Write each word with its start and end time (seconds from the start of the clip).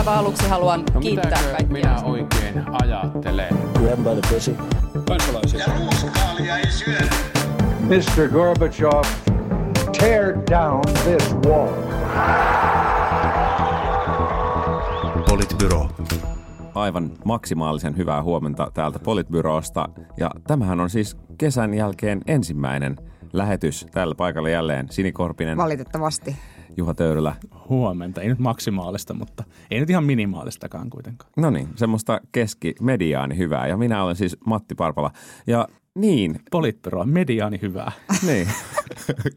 aivan 0.00 0.18
aluksi 0.18 0.48
haluan 0.48 0.84
No 0.94 1.00
kiittää 1.00 1.42
kaikkia. 1.42 1.66
minä 1.72 2.02
oikein 2.02 2.64
ajattelen? 2.82 3.48
Grab 3.78 3.98
by 3.98 4.20
the 4.20 4.34
pussy. 4.34 4.56
Kansalaisia. 5.08 5.60
Ja 5.60 5.66
ruuskaalia 5.78 6.56
ei 6.58 6.70
syödä. 6.70 7.10
Mr. 7.80 8.28
Gorbachev, 8.28 9.02
tear 9.98 10.34
down 10.50 10.82
this 11.04 11.34
wall. 11.46 11.68
Politbyro. 15.28 15.88
aivan 16.74 17.10
maksimaalisen 17.24 17.96
hyvää 17.96 18.22
huomenta 18.22 18.70
täältä 18.74 18.98
Politbyrosta. 18.98 19.88
Ja 20.16 20.30
tämähän 20.46 20.80
on 20.80 20.90
siis 20.90 21.16
kesän 21.38 21.74
jälkeen 21.74 22.20
ensimmäinen 22.26 22.96
lähetys 23.32 23.86
tällä 23.92 24.14
paikalla 24.14 24.48
jälleen. 24.48 24.86
Sini 24.90 25.12
Korpinen, 25.12 25.56
Valitettavasti. 25.58 26.36
Juha 26.76 26.94
Töyrylä. 26.94 27.36
Huomenta. 27.68 28.20
Ei 28.20 28.28
nyt 28.28 28.38
maksimaalista, 28.38 29.14
mutta 29.14 29.44
ei 29.70 29.80
nyt 29.80 29.90
ihan 29.90 30.04
minimaalistakaan 30.04 30.90
kuitenkaan. 30.90 31.32
No 31.36 31.50
niin, 31.50 31.68
semmoista 31.76 32.20
keskimediaani 32.32 33.36
hyvää. 33.38 33.66
Ja 33.66 33.76
minä 33.76 34.04
olen 34.04 34.16
siis 34.16 34.36
Matti 34.46 34.74
Parpala. 34.74 35.10
Ja 35.46 35.68
niin, 35.94 36.40
Politbyro, 36.50 37.04
mediaani 37.04 37.58
hyvää. 37.62 37.92
niin. 38.26 38.48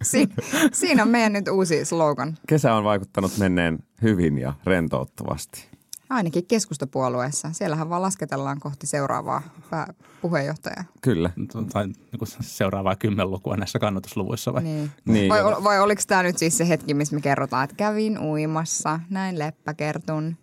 Si- 0.04 0.30
siinä 0.74 1.04
on 1.04 1.10
meidän 1.10 1.34
nyt 1.34 1.48
uusi 1.48 1.86
slogan. 1.86 2.38
Kesä 2.48 2.74
on 2.74 2.84
vaikuttanut 2.84 3.32
menneen 3.40 3.80
hyvin 4.02 4.38
ja 4.38 4.54
rentouttavasti. 4.66 5.73
Ainakin 6.14 6.46
keskustapuolueessa. 6.46 7.50
Siellähän 7.54 7.90
vaan 7.90 8.02
lasketellaan 8.02 8.60
kohti 8.60 8.88
seuraavaa 8.88 9.42
pää- 9.70 9.94
puheenjohtajaa. 10.22 10.84
Kyllä. 11.02 11.30
Tai 11.74 11.88
niin 11.88 12.28
seuraavaa 12.42 12.96
kymmenlukua 12.96 13.58
näissä 13.58 13.80
kannatusluvuissa 13.80 14.54
vai? 14.54 14.64
Niin. 14.64 14.92
Niin. 15.06 15.30
Vai, 15.30 15.44
ol- 15.44 15.64
vai 15.64 15.80
oliko 15.80 16.02
tämä 16.08 16.24
nyt 16.24 16.38
siis 16.38 16.58
se 16.58 16.68
hetki, 16.68 16.94
missä 16.94 17.16
me 17.16 17.22
kerrotaan, 17.22 17.64
että 17.64 17.76
kävin 17.76 18.20
uimassa, 18.20 19.00
näin 19.10 19.40
leppäkertun, 19.40 20.36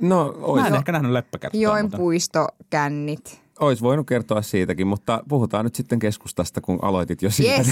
No, 0.00 0.34
Mä 0.60 0.66
en 0.66 0.74
ehkä 0.74 0.92
nähnyt 0.92 1.12
leppäkertaa. 1.12 1.60
join 1.60 1.84
mutta- 1.84 1.96
puistokännit. 1.98 3.42
Ois 3.60 3.82
voinut 3.82 4.06
kertoa 4.06 4.42
siitäkin, 4.42 4.86
mutta 4.86 5.22
puhutaan 5.28 5.64
nyt 5.64 5.74
sitten 5.74 5.98
keskustasta, 5.98 6.60
kun 6.60 6.78
aloitit 6.82 7.22
jo 7.22 7.30
siitä. 7.30 7.54
Yes! 7.54 7.68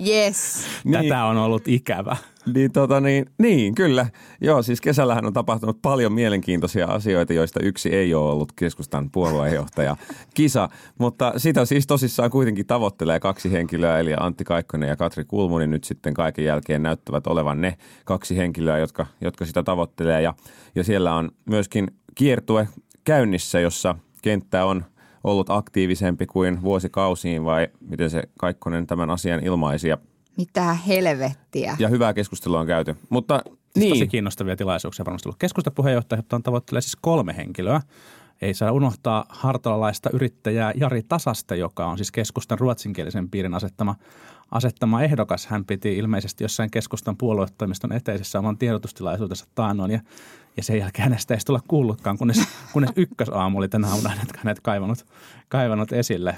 yes! 0.08 0.66
Tätä 0.92 1.24
on 1.24 1.36
ollut 1.36 1.68
ikävä. 1.68 2.16
Niin, 2.54 2.72
tota, 2.72 3.00
niin, 3.00 3.26
niin, 3.38 3.74
kyllä. 3.74 4.06
Joo, 4.40 4.62
siis 4.62 4.80
kesällähän 4.80 5.26
on 5.26 5.32
tapahtunut 5.32 5.82
paljon 5.82 6.12
mielenkiintoisia 6.12 6.86
asioita, 6.86 7.32
joista 7.32 7.60
yksi 7.62 7.88
ei 7.88 8.14
ole 8.14 8.32
ollut 8.32 8.52
keskustan 8.52 9.10
puolueenjohtaja 9.10 9.96
kisa. 10.34 10.68
Mutta 10.98 11.32
sitä 11.36 11.64
siis 11.64 11.86
tosissaan 11.86 12.30
kuitenkin 12.30 12.66
tavoittelee 12.66 13.20
kaksi 13.20 13.52
henkilöä, 13.52 13.98
eli 13.98 14.14
Antti 14.20 14.44
Kaikkonen 14.44 14.88
ja 14.88 14.96
Katri 14.96 15.24
Kulmuni 15.24 15.66
nyt 15.66 15.84
sitten 15.84 16.14
kaiken 16.14 16.44
jälkeen 16.44 16.82
näyttävät 16.82 17.26
olevan 17.26 17.60
ne 17.60 17.76
kaksi 18.04 18.36
henkilöä, 18.36 18.78
jotka, 18.78 19.06
jotka 19.20 19.46
sitä 19.46 19.62
tavoittelee. 19.62 20.22
Ja, 20.22 20.34
ja 20.74 20.84
siellä 20.84 21.14
on 21.14 21.30
myöskin 21.44 21.90
kiertue 22.14 22.68
käynnissä, 23.04 23.60
jossa 23.60 23.94
kenttä 24.22 24.64
on 24.64 24.84
ollut 25.24 25.50
aktiivisempi 25.50 26.26
kuin 26.26 26.62
vuosikausiin, 26.62 27.44
vai 27.44 27.68
miten 27.80 28.10
se 28.10 28.22
Kaikkonen 28.38 28.86
tämän 28.86 29.10
asian 29.10 29.44
ilmaisi. 29.44 29.88
Ja, 29.88 29.98
Mitä 30.36 30.74
helvettiä. 30.74 31.76
ja 31.78 31.88
hyvää 31.88 32.14
keskustelua 32.14 32.60
on 32.60 32.66
käyty. 32.66 32.96
Mutta 33.10 33.42
Siis 33.44 33.84
niin. 33.84 33.90
Tosi 33.90 34.08
kiinnostavia 34.08 34.56
tilaisuuksia 34.56 35.04
varmasti 35.04 35.28
ollut. 35.28 35.38
Keskustapuheenjohtaja 35.38 36.22
on 36.32 36.42
tavoittelee 36.42 36.80
siis 36.80 36.96
kolme 37.00 37.36
henkilöä. 37.36 37.80
Ei 38.42 38.54
saa 38.54 38.72
unohtaa 38.72 39.24
hartolalaista 39.28 40.10
yrittäjää 40.12 40.72
Jari 40.76 41.02
Tasasta, 41.02 41.54
joka 41.54 41.86
on 41.86 41.96
siis 41.98 42.12
keskustan 42.12 42.58
ruotsinkielisen 42.58 43.30
piirin 43.30 43.54
asettama, 43.54 43.96
asettama 44.50 45.02
ehdokas. 45.02 45.46
Hän 45.46 45.64
piti 45.64 45.96
ilmeisesti 45.96 46.44
jossain 46.44 46.70
keskustan 46.70 47.16
puoluetoimiston 47.16 47.92
eteisessä 47.92 48.38
oman 48.38 48.58
tiedotustilaisuutensa 48.58 49.46
taannoin 49.54 49.90
ja, 49.90 50.00
ja 50.56 50.62
sen 50.62 50.78
jälkeen 50.78 51.04
hänestä 51.04 51.34
ei 51.34 51.40
tulla 51.46 51.60
kuullutkaan, 51.68 52.18
kunnes, 52.18 52.48
kunnes 52.72 52.90
ykkösaamu 52.96 53.58
oli 53.58 53.68
tänä 53.68 53.88
aamuna 53.88 54.08
hänet, 54.08 54.36
hänet 54.36 54.60
kaivanut, 54.60 55.06
kaivanut 55.48 55.92
esille. 55.92 56.36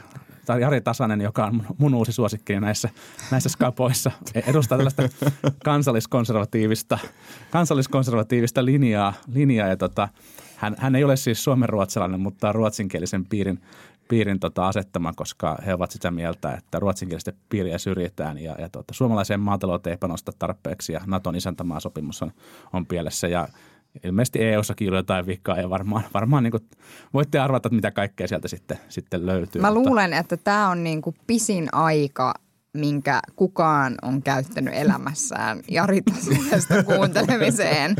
Jari 0.61 0.81
Tasanen, 0.81 1.21
joka 1.21 1.47
on 1.47 1.62
mun- 1.78 1.94
uusi 1.94 2.12
suosikkini 2.12 2.61
näissä, 2.61 2.89
näissä 3.31 3.49
skapoissa. 3.49 4.11
Edustaa 4.34 4.78
tällaista 4.78 5.03
kansalliskonservatiivista, 5.65 6.99
kansalliskonservatiivista 7.50 8.65
linjaa, 8.65 9.12
linjaa 9.33 9.69
ja 9.69 9.77
tota, 9.77 10.09
hän, 10.56 10.77
hän 10.78 10.97
ei 10.97 11.05
ole 11.05 11.16
siis 11.16 11.44
suomenruotsalainen, 11.44 12.21
mutta 12.21 12.53
ruotsinkielisen 12.53 13.25
piirin, 13.25 13.60
piirin 14.09 14.41
tota 14.41 14.69
asettama, 14.69 15.12
koska 15.16 15.59
he 15.66 15.75
ovat 15.75 15.91
sitä 15.91 16.10
mieltä, 16.10 16.53
että 16.53 16.78
ruotsinkielistä 16.81 17.33
piiriä 17.49 17.78
syrjitään 17.78 18.39
ja, 18.39 18.56
ja 18.59 18.69
tota, 18.69 18.94
suomalaiseen 18.94 19.41
maatalouteen 19.41 19.93
ei 19.93 19.99
panosta 19.99 20.33
tarpeeksi 20.39 20.93
ja 20.93 21.00
Naton 21.06 21.37
isäntämaa 21.37 21.81
sopimus 21.81 22.22
on, 22.22 22.33
on 22.72 22.87
pielessä 22.87 23.28
ja 23.28 23.49
ilmeisesti 24.05 24.44
EU-sakin 24.44 24.91
on 24.91 24.97
jotain 24.97 25.27
vikaa 25.27 25.60
ja 25.60 25.71
varmaan, 25.71 26.05
varmaan 26.15 26.43
niin 26.43 26.50
kuin, 26.50 26.62
voitte 27.15 27.38
arvata, 27.38 27.69
mitä 27.69 27.91
kaikkea 27.91 28.28
sieltä 28.28 28.49
sitten, 28.49 28.78
sitten 28.88 29.27
löytyy. 29.27 29.62
Mä 29.62 29.71
mutta- 29.71 29.88
luulen, 29.88 30.12
että 30.12 30.37
tämä 30.37 30.69
on 30.69 30.84
niinku 30.84 31.15
pisin 31.27 31.69
aika, 31.72 32.34
minkä 32.75 33.21
kukaan 33.37 33.95
on 34.03 34.23
käyttänyt 34.23 34.75
elämässään 34.75 35.61
Jari 35.71 36.03
Tasasesta 36.03 36.83
kuuntelemiseen. 36.95 37.97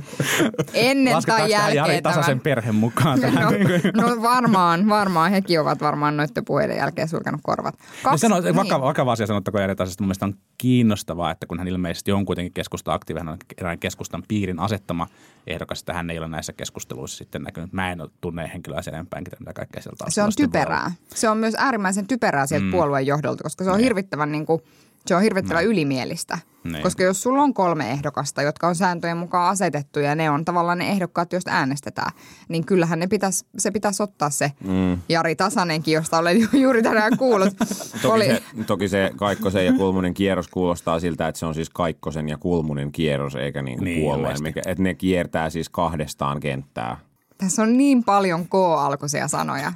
Ennen 0.75 1.05
tai 1.05 1.15
Lasketaanko 1.15 1.49
tähän 1.49 1.51
jälkeen 1.51 1.77
Jari 1.77 2.03
Tasasen 2.03 2.25
tämän. 2.25 2.41
perhe 2.41 2.73
mukaan 2.73 3.21
tähän? 3.21 3.53
No, 3.95 4.09
no 4.09 4.23
varmaan, 4.23 4.89
varmaan. 4.89 5.31
Hekin 5.31 5.61
ovat 5.61 5.81
varmaan 5.81 6.17
noiden 6.17 6.45
puheiden 6.45 6.77
jälkeen 6.77 7.09
sulkenut 7.09 7.41
korvat. 7.45 7.75
No 8.05 8.17
sano, 8.17 8.41
niin. 8.41 8.57
vakava, 8.57 8.85
vakava 8.85 9.13
asia 9.13 9.27
sanottako 9.27 9.59
Jari 9.59 9.77
Tasasta. 9.77 10.03
Mun 10.03 10.09
mielestä 10.09 10.27
on 10.27 10.35
kiinnostavaa, 10.59 11.31
että 11.31 11.47
kun 11.47 11.59
hän 11.59 11.69
ilmeisesti 11.69 12.13
on 12.13 12.25
kuitenkin 12.25 12.53
keskusta 12.53 12.95
aktiivi, 12.95 13.21
hän 13.21 13.29
on 13.29 13.37
erään 13.59 13.79
keskustan 13.79 14.23
piirin 14.29 14.61
asettama 14.61 15.07
ehdokas, 15.47 15.81
että 15.81 15.93
hän 15.93 16.11
ei 16.11 16.19
ole 16.19 16.29
näissä 16.29 16.53
keskusteluissa 16.53 17.19
sitten 17.19 17.43
näkynyt. 17.43 17.73
Mä 17.73 17.93
en 17.93 18.01
ole 18.01 18.11
tunne 18.21 18.51
henkilöä 18.53 18.83
sen 18.83 18.95
enempään, 18.95 19.25
mitä 19.39 19.53
kaikkea 19.53 19.83
sieltä 19.83 20.05
Se 20.09 20.23
on 20.23 20.27
voi 20.27 20.33
typerää. 20.37 20.93
Se 21.15 21.29
on 21.29 21.39
myös 21.39 21.55
äärimmäisen 21.59 22.07
typerää 22.07 22.47
sieltä 22.47 22.65
mm. 22.65 22.71
puolueen 22.71 23.07
johdolta, 23.07 23.43
koska 23.43 23.65
se 23.65 23.71
on 23.71 23.81
hirvittävän 23.81 24.33
niin 24.33 24.47
kuin, 24.47 24.63
se 25.07 25.17
on 25.17 25.23
hirvittävän 25.23 25.65
ylimielistä. 25.65 26.39
Niin. 26.65 26.83
Koska 26.83 27.03
jos 27.03 27.23
sulla 27.23 27.43
on 27.43 27.55
kolme 27.55 27.91
ehdokasta, 27.91 28.43
jotka 28.43 28.69
on 28.69 28.75
sääntöjen 28.75 29.17
mukaan 29.17 29.51
asetettu 29.51 30.01
ja 30.01 30.15
ne 30.15 30.31
on 30.31 30.45
tavallaan 30.45 30.79
ne 30.79 30.89
ehdokkaat, 30.89 31.33
joista 31.33 31.51
äänestetään, 31.51 32.13
niin 32.49 32.67
kyllähän 32.67 32.99
ne 32.99 33.07
pitäisi, 33.07 33.47
se 33.59 33.71
pitäisi 33.71 34.03
ottaa 34.03 34.31
se 34.31 34.53
mm. 34.65 34.99
Jari 35.09 35.37
Tasanenkin, 35.37 35.95
josta 35.95 36.19
olen 36.19 36.41
ju- 36.41 36.49
juuri 36.53 36.83
tänään 36.83 37.19
kuullut. 37.19 37.55
Toki 38.03 38.25
se, 38.25 38.43
toki 38.67 38.89
se 38.89 39.11
Kaikkosen 39.17 39.67
ja 39.67 39.73
Kulmunin 39.73 40.15
kierros 40.15 40.49
kuulostaa 40.49 41.01
siltä, 41.01 41.29
että 41.29 41.39
se 41.39 41.47
on 41.47 41.55
siis 41.55 41.71
Kaikkosen 41.71 42.29
ja 42.29 42.39
Kulmunin 42.39 42.93
kierros, 42.93 43.35
eikä 43.35 43.63
niin 43.63 43.85
Niin, 43.85 44.01
puolueen. 44.03 44.43
Mikä, 44.43 44.63
että 44.67 44.83
ne 44.83 44.95
kiertää 44.95 45.51
siis 45.51 45.69
kahdestaan 45.69 46.41
kenttää. 46.41 46.97
Tässä 47.39 47.63
on 47.63 47.77
niin 47.77 48.05
paljon 48.05 48.49
K-alkuisia 48.49 49.29
sanoja. 49.29 49.73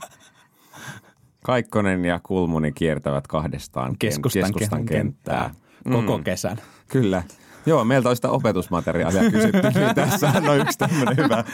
Kaikkonen 1.45 2.05
ja 2.05 2.21
Kulmuni 2.23 2.73
kiertävät 2.73 3.27
kahdestaan 3.27 3.97
Keskustan, 3.99 4.43
keskustan 4.43 4.87
kenttää. 4.87 5.51
kenttää. 5.85 6.01
Koko 6.01 6.19
kesän. 6.19 6.61
Kyllä. 6.89 7.23
Joo, 7.67 7.85
meiltä 7.85 8.09
on 8.09 8.17
sitä 8.17 8.31
opetusmateriaalia 8.31 9.31
kysytty, 9.31 9.61
niin 9.75 9.95
tässä 9.95 10.33
on 10.49 10.59
yksi 10.59 10.79
tämmöinen 10.79 11.17
hyvä. 11.17 11.45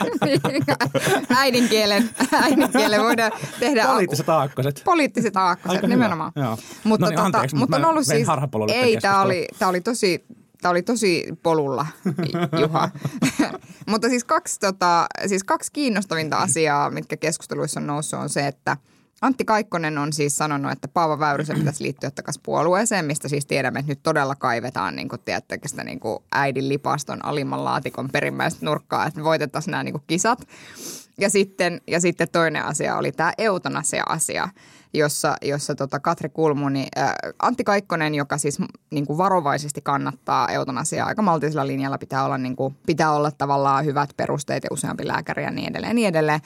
äidinkielen, 1.36 2.10
äidinkielen 2.32 3.00
voidaan 3.02 3.32
tehdä 3.60 3.86
Poliittiset 3.86 4.28
aakkoset. 4.28 4.82
Poliittiset 4.84 5.36
aakkoset, 5.36 5.70
Aika 5.76 5.86
hyvä. 5.86 5.96
nimenomaan. 5.96 6.32
Joo. 6.36 6.58
Mutta, 6.84 7.06
No 7.06 7.10
niin, 7.10 7.16
tota, 7.16 7.26
anteeksi, 7.26 7.56
mutta 7.56 7.76
on 7.76 7.84
ollut 7.84 8.04
siis, 8.06 8.28
ei, 8.70 8.96
tämä 9.00 9.22
oli, 9.22 9.48
tämä 9.58 9.68
oli 9.68 9.80
tosi, 9.80 10.24
tämä 10.62 10.70
oli 10.70 10.82
tosi 10.82 11.26
polulla, 11.42 11.86
Juha. 12.60 12.90
mutta 13.90 14.08
siis 14.08 14.24
kaksi, 14.24 14.60
tota, 14.60 15.06
siis 15.26 15.44
kaksi 15.44 15.72
kiinnostavinta 15.72 16.36
asiaa, 16.36 16.90
mitkä 16.90 17.16
keskusteluissa 17.16 17.80
on 17.80 17.86
noussut, 17.86 18.20
on 18.20 18.28
se, 18.28 18.46
että 18.46 18.76
Antti 19.24 19.44
Kaikkonen 19.44 19.98
on 19.98 20.12
siis 20.12 20.36
sanonut, 20.36 20.72
että 20.72 20.88
Paavo 20.88 21.18
Väyrysen 21.18 21.58
pitäisi 21.58 21.84
liittyä 21.84 22.10
takaisin 22.10 22.42
puolueeseen, 22.42 23.04
mistä 23.04 23.28
siis 23.28 23.46
tiedämme, 23.46 23.78
että 23.78 23.92
nyt 23.92 24.02
todella 24.02 24.34
kaivetaan 24.34 24.96
niin 24.96 25.08
kuin, 25.08 25.20
tiedättekö, 25.24 25.68
sitä 25.68 25.84
niin 25.84 26.00
kuin 26.00 26.18
äidin 26.32 26.68
lipaston 26.68 27.24
alimman 27.24 27.64
laatikon 27.64 28.08
perimmäistä 28.12 28.66
nurkkaa, 28.66 29.06
että 29.06 29.24
voitettaisiin 29.24 29.70
nämä 29.70 29.84
niin 29.84 29.92
kuin 29.92 30.04
kisat. 30.06 30.38
Ja 31.18 31.30
sitten, 31.30 31.80
ja 31.86 32.00
sitten 32.00 32.28
toinen 32.32 32.64
asia 32.64 32.96
oli 32.96 33.12
tämä 33.12 33.32
eutanasia-asia, 33.38 34.48
jossa, 34.94 35.36
jossa 35.42 35.74
tota 35.74 36.00
Katri 36.00 36.28
Kulmuni, 36.28 36.86
äh, 36.98 37.12
Antti 37.42 37.64
Kaikkonen, 37.64 38.14
joka 38.14 38.38
siis 38.38 38.58
niin 38.90 39.06
kuin 39.06 39.18
varovaisesti 39.18 39.80
kannattaa 39.80 40.48
eutanasiaa, 40.48 41.06
aika 41.06 41.22
maltisella 41.22 41.66
linjalla 41.66 41.98
pitää 41.98 42.24
olla, 42.24 42.38
niin 42.38 42.56
kuin, 42.56 42.76
pitää 42.86 43.12
olla 43.12 43.30
tavallaan 43.30 43.84
hyvät 43.84 44.10
perusteet 44.16 44.64
ja 44.64 44.70
useampi 44.72 45.06
lääkäri 45.06 45.42
ja 45.42 45.50
niin 45.50 45.70
edelleen 45.70 45.96
niin 45.96 46.08
edelleen. 46.08 46.40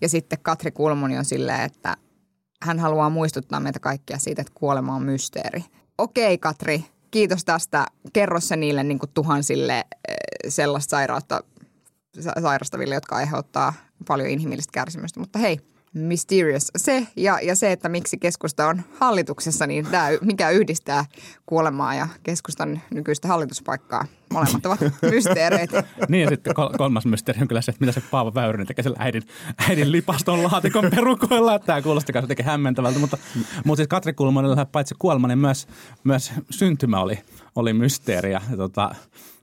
Ja 0.00 0.08
sitten 0.08 0.38
Katri 0.42 0.70
Kulmuni 0.70 1.18
on 1.18 1.24
silleen, 1.24 1.60
että 1.60 1.96
hän 2.62 2.78
haluaa 2.78 3.10
muistuttaa 3.10 3.60
meitä 3.60 3.80
kaikkia 3.80 4.18
siitä, 4.18 4.42
että 4.42 4.52
kuolema 4.54 4.94
on 4.94 5.02
mysteeri. 5.02 5.64
Okei 5.98 6.38
Katri, 6.38 6.84
kiitos 7.10 7.44
tästä. 7.44 7.86
Kerro 8.12 8.40
se 8.40 8.56
niille 8.56 8.82
niin 8.82 8.98
kuin 8.98 9.10
tuhansille 9.14 9.78
eh, 9.78 10.16
sellaista 10.48 10.90
sairautta 10.90 11.40
sa- 12.20 12.40
sairastaville, 12.42 12.94
jotka 12.94 13.16
aiheuttaa 13.16 13.74
paljon 14.08 14.28
inhimillistä 14.28 14.72
kärsimystä. 14.72 15.20
Mutta 15.20 15.38
hei, 15.38 15.60
mysterious. 15.94 16.70
Se 16.76 17.06
ja, 17.16 17.38
ja 17.42 17.56
se, 17.56 17.72
että 17.72 17.88
miksi 17.88 18.18
keskusta 18.18 18.68
on 18.68 18.82
hallituksessa, 18.98 19.66
niin 19.66 19.86
tämä, 19.86 20.08
mikä 20.22 20.50
yhdistää 20.50 21.04
kuolemaa 21.46 21.94
ja 21.94 22.08
keskustan 22.22 22.80
nykyistä 22.90 23.28
hallituspaikkaa. 23.28 24.04
Molemmat 24.32 24.66
ovat 24.66 24.80
mysteereitä. 25.10 25.84
niin 26.08 26.22
ja 26.22 26.28
sitten 26.28 26.54
kol- 26.54 26.72
kolmas 26.78 27.06
mysteeri 27.06 27.40
on 27.42 27.48
kyllä 27.48 27.62
se, 27.62 27.70
että 27.70 27.80
mitä 27.86 27.92
se 27.92 28.02
Paavo 28.10 28.34
Väyrynen 28.34 28.66
tekee 28.66 28.82
siellä 28.82 28.98
äidin, 29.00 29.22
äidin 29.68 29.92
lipaston 29.92 30.42
laatikon 30.42 30.90
perukoilla. 30.90 31.58
Tämä 31.58 31.82
kuulosti 31.82 32.12
kanssa 32.12 32.24
jotenkin 32.24 32.46
hämmentävältä, 32.46 32.98
mutta, 32.98 33.18
mutta 33.64 33.76
siis 33.76 33.88
Katri 33.88 34.12
Kulmanilla 34.12 34.66
paitsi 34.66 34.94
kuolema, 34.98 35.28
niin 35.28 35.38
myös, 35.38 35.68
myös 36.04 36.32
syntymä 36.50 37.00
oli, 37.00 37.18
oli 37.56 37.72
mysteeri. 37.72 38.32
Ja, 38.32 38.40
tota, 38.56 38.94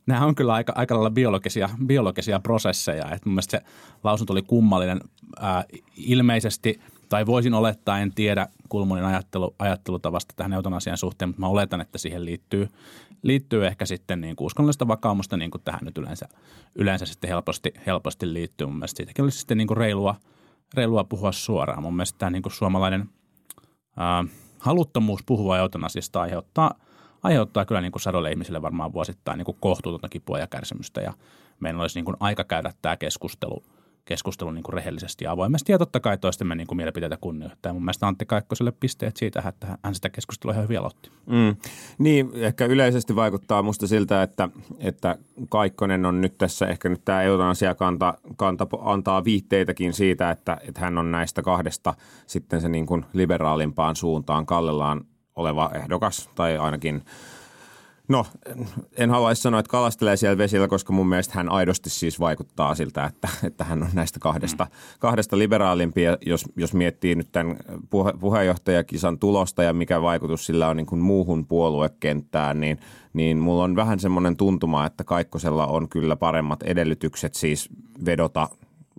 nämä 0.07 0.25
on 0.25 0.36
kyllä 0.36 0.54
aika, 0.54 0.74
aika 0.75 0.95
lailla 0.95 1.12
biologisia, 1.12 1.69
biologisia 1.86 2.39
prosesseja. 2.39 3.12
Et 3.12 3.25
mun 3.25 3.33
mielestä 3.33 3.57
se 3.57 3.63
lausunto 4.04 4.33
oli 4.33 4.42
kummallinen. 4.42 5.01
Ää, 5.39 5.63
ilmeisesti, 5.98 6.80
tai 7.09 7.25
voisin 7.25 7.54
olettaa, 7.54 8.00
en 8.00 8.13
tiedä 8.13 8.48
Kulmunin 8.69 9.06
ajattelu, 9.06 9.56
ajattelutavasta 9.59 10.33
tähän 10.38 10.54
eutanasian 10.54 10.98
suhteen, 10.98 11.30
mutta 11.30 11.39
mä 11.39 11.48
oletan, 11.48 11.81
että 11.81 11.98
siihen 11.98 12.25
liittyy, 12.25 12.69
liittyy 13.24 13.68
ehkä 13.68 13.86
sitten 13.86 14.21
niin 14.21 14.36
kuin 14.36 14.45
uskonnollista 14.45 14.88
vakaumusta, 14.88 15.38
niin 15.38 15.51
kuin 15.51 15.62
tähän 15.65 15.81
nyt 15.83 15.98
yleensä, 15.98 16.27
yleensä 16.75 17.06
sitten 17.06 17.30
helposti, 17.30 17.74
helposti 17.86 18.33
liittyy. 18.33 18.68
Mun 18.68 18.75
mielestä 18.75 18.98
siitäkin 18.98 19.24
olisi 19.24 19.38
sitten 19.38 19.57
niin 19.57 19.68
kuin 19.68 19.77
reilua, 19.77 20.15
reilua 20.74 21.04
puhua 21.04 21.31
suoraan. 21.31 21.81
Mun 21.81 21.95
mielestä 21.95 22.18
tämä 22.18 22.30
niin 22.30 22.44
kuin 22.44 22.54
suomalainen 22.54 23.09
ää, 23.98 24.24
haluttomuus 24.59 25.21
puhua 25.25 25.57
eutanasiasta 25.57 26.21
aiheuttaa– 26.21 26.74
aiheuttaa 27.28 27.66
kyllä 27.66 27.82
niin 27.82 27.92
kuin 27.92 28.02
sadolle 28.02 28.32
ihmisille 28.32 28.62
varmaan 28.62 28.94
vuosittain 28.94 29.38
niin 29.38 29.46
kuin 29.46 29.58
kohtuutonta 29.62 30.10
kipua 30.10 30.40
ja 30.40 30.48
kärsimystä 30.48 31.02
ja 31.02 31.14
meidän 31.60 31.82
olisi 31.82 31.98
niin 31.98 32.06
kuin 32.06 32.18
aika 32.20 32.44
käydä 32.44 32.74
tämä 32.82 32.98
keskustelu, 32.98 33.64
keskustelu 34.06 34.52
niin 34.52 34.64
kuin 34.64 34.74
rehellisesti 34.74 35.26
ja 35.26 35.32
avoimesti 35.32 35.72
ja 35.72 35.78
totta 35.78 36.00
kai 36.00 36.18
toistemme 36.18 36.56
niin 36.56 36.68
kuin 36.68 36.78
mielipiteitä 36.78 37.18
kunnioittaa. 37.22 37.74
Mun 37.74 37.82
mielestä 37.82 38.08
Antti 38.08 38.26
Kaikkoselle 38.26 38.72
pisteet 38.72 39.18
siitä, 39.18 39.44
että 39.48 39.78
hän 39.84 39.96
sitä 39.96 40.10
keskustelua 40.10 40.54
ihan 40.54 40.64
hyvin 40.64 40.80
aloitti. 40.80 41.12
Mm. 41.26 41.56
Niin, 41.98 42.30
ehkä 42.34 42.66
yleisesti 42.66 43.16
vaikuttaa 43.16 43.64
musta 43.64 43.88
siltä, 43.88 44.24
että, 44.24 44.50
että 44.80 45.18
Kaikkonen 45.50 46.06
on 46.06 46.22
nyt 46.22 46.38
tässä, 46.38 46.68
ehkä 46.68 46.90
nyt 46.90 47.06
tämä 47.06 47.22
eutanasia 47.22 47.76
kanta, 47.76 48.14
kanta 48.38 48.68
antaa 48.82 49.24
viitteitäkin 49.24 49.94
siitä, 49.94 50.32
että, 50.32 50.58
että 50.68 50.82
hän 50.82 50.98
on 50.98 51.12
näistä 51.12 51.42
kahdesta 51.42 51.94
sitten 52.26 52.62
se 52.62 52.70
niin 52.70 52.86
kuin 52.86 53.06
liberaalimpaan 53.14 53.96
suuntaan 53.96 54.46
kallellaan 54.46 55.06
oleva 55.38 55.72
ehdokas 55.74 56.30
tai 56.36 56.57
ainakin 56.57 57.04
No, 58.07 58.25
en 58.98 59.10
haluaisi 59.10 59.42
sanoa, 59.42 59.60
että 59.60 59.69
kalastelee 59.69 60.18
siellä 60.18 60.38
vesillä, 60.38 60.68
koska 60.68 60.94
mun 60.94 61.10
mielestä 61.10 61.34
hän 61.36 61.51
aidosti 61.51 61.89
siis 61.89 62.19
vaikuttaa 62.19 62.75
siltä, 62.75 63.06
että, 63.06 63.28
että 63.44 63.63
hän 63.63 63.84
on 63.84 63.89
näistä 63.94 64.19
kahdesta, 64.19 64.63
mm. 64.63 64.72
kahdesta 65.00 65.38
liberaalimpia. 65.38 66.18
Jos, 66.25 66.45
jos 66.56 66.74
miettii 66.74 67.16
nyt 67.16 67.31
tämän 67.31 67.57
puhe, 67.89 68.13
puheenjohtajakisan 68.19 69.19
tulosta 69.19 69.63
ja 69.63 69.74
mikä 69.74 70.01
vaikutus 70.01 70.45
sillä 70.45 70.68
on 70.68 70.78
niin 70.78 70.86
kuin 70.86 71.01
muuhun 71.01 71.45
puoluekenttään, 71.45 72.60
niin, 72.60 72.80
niin 73.13 73.38
mulla 73.38 73.63
on 73.63 73.75
vähän 73.75 74.00
semmoinen 74.00 74.38
tuntuma, 74.38 74.86
että 74.86 75.04
Kaikkosella 75.04 75.68
on 75.68 75.90
kyllä 75.90 76.16
paremmat 76.16 76.63
edellytykset 76.63 77.33
siis 77.33 77.69
vedota 78.06 78.50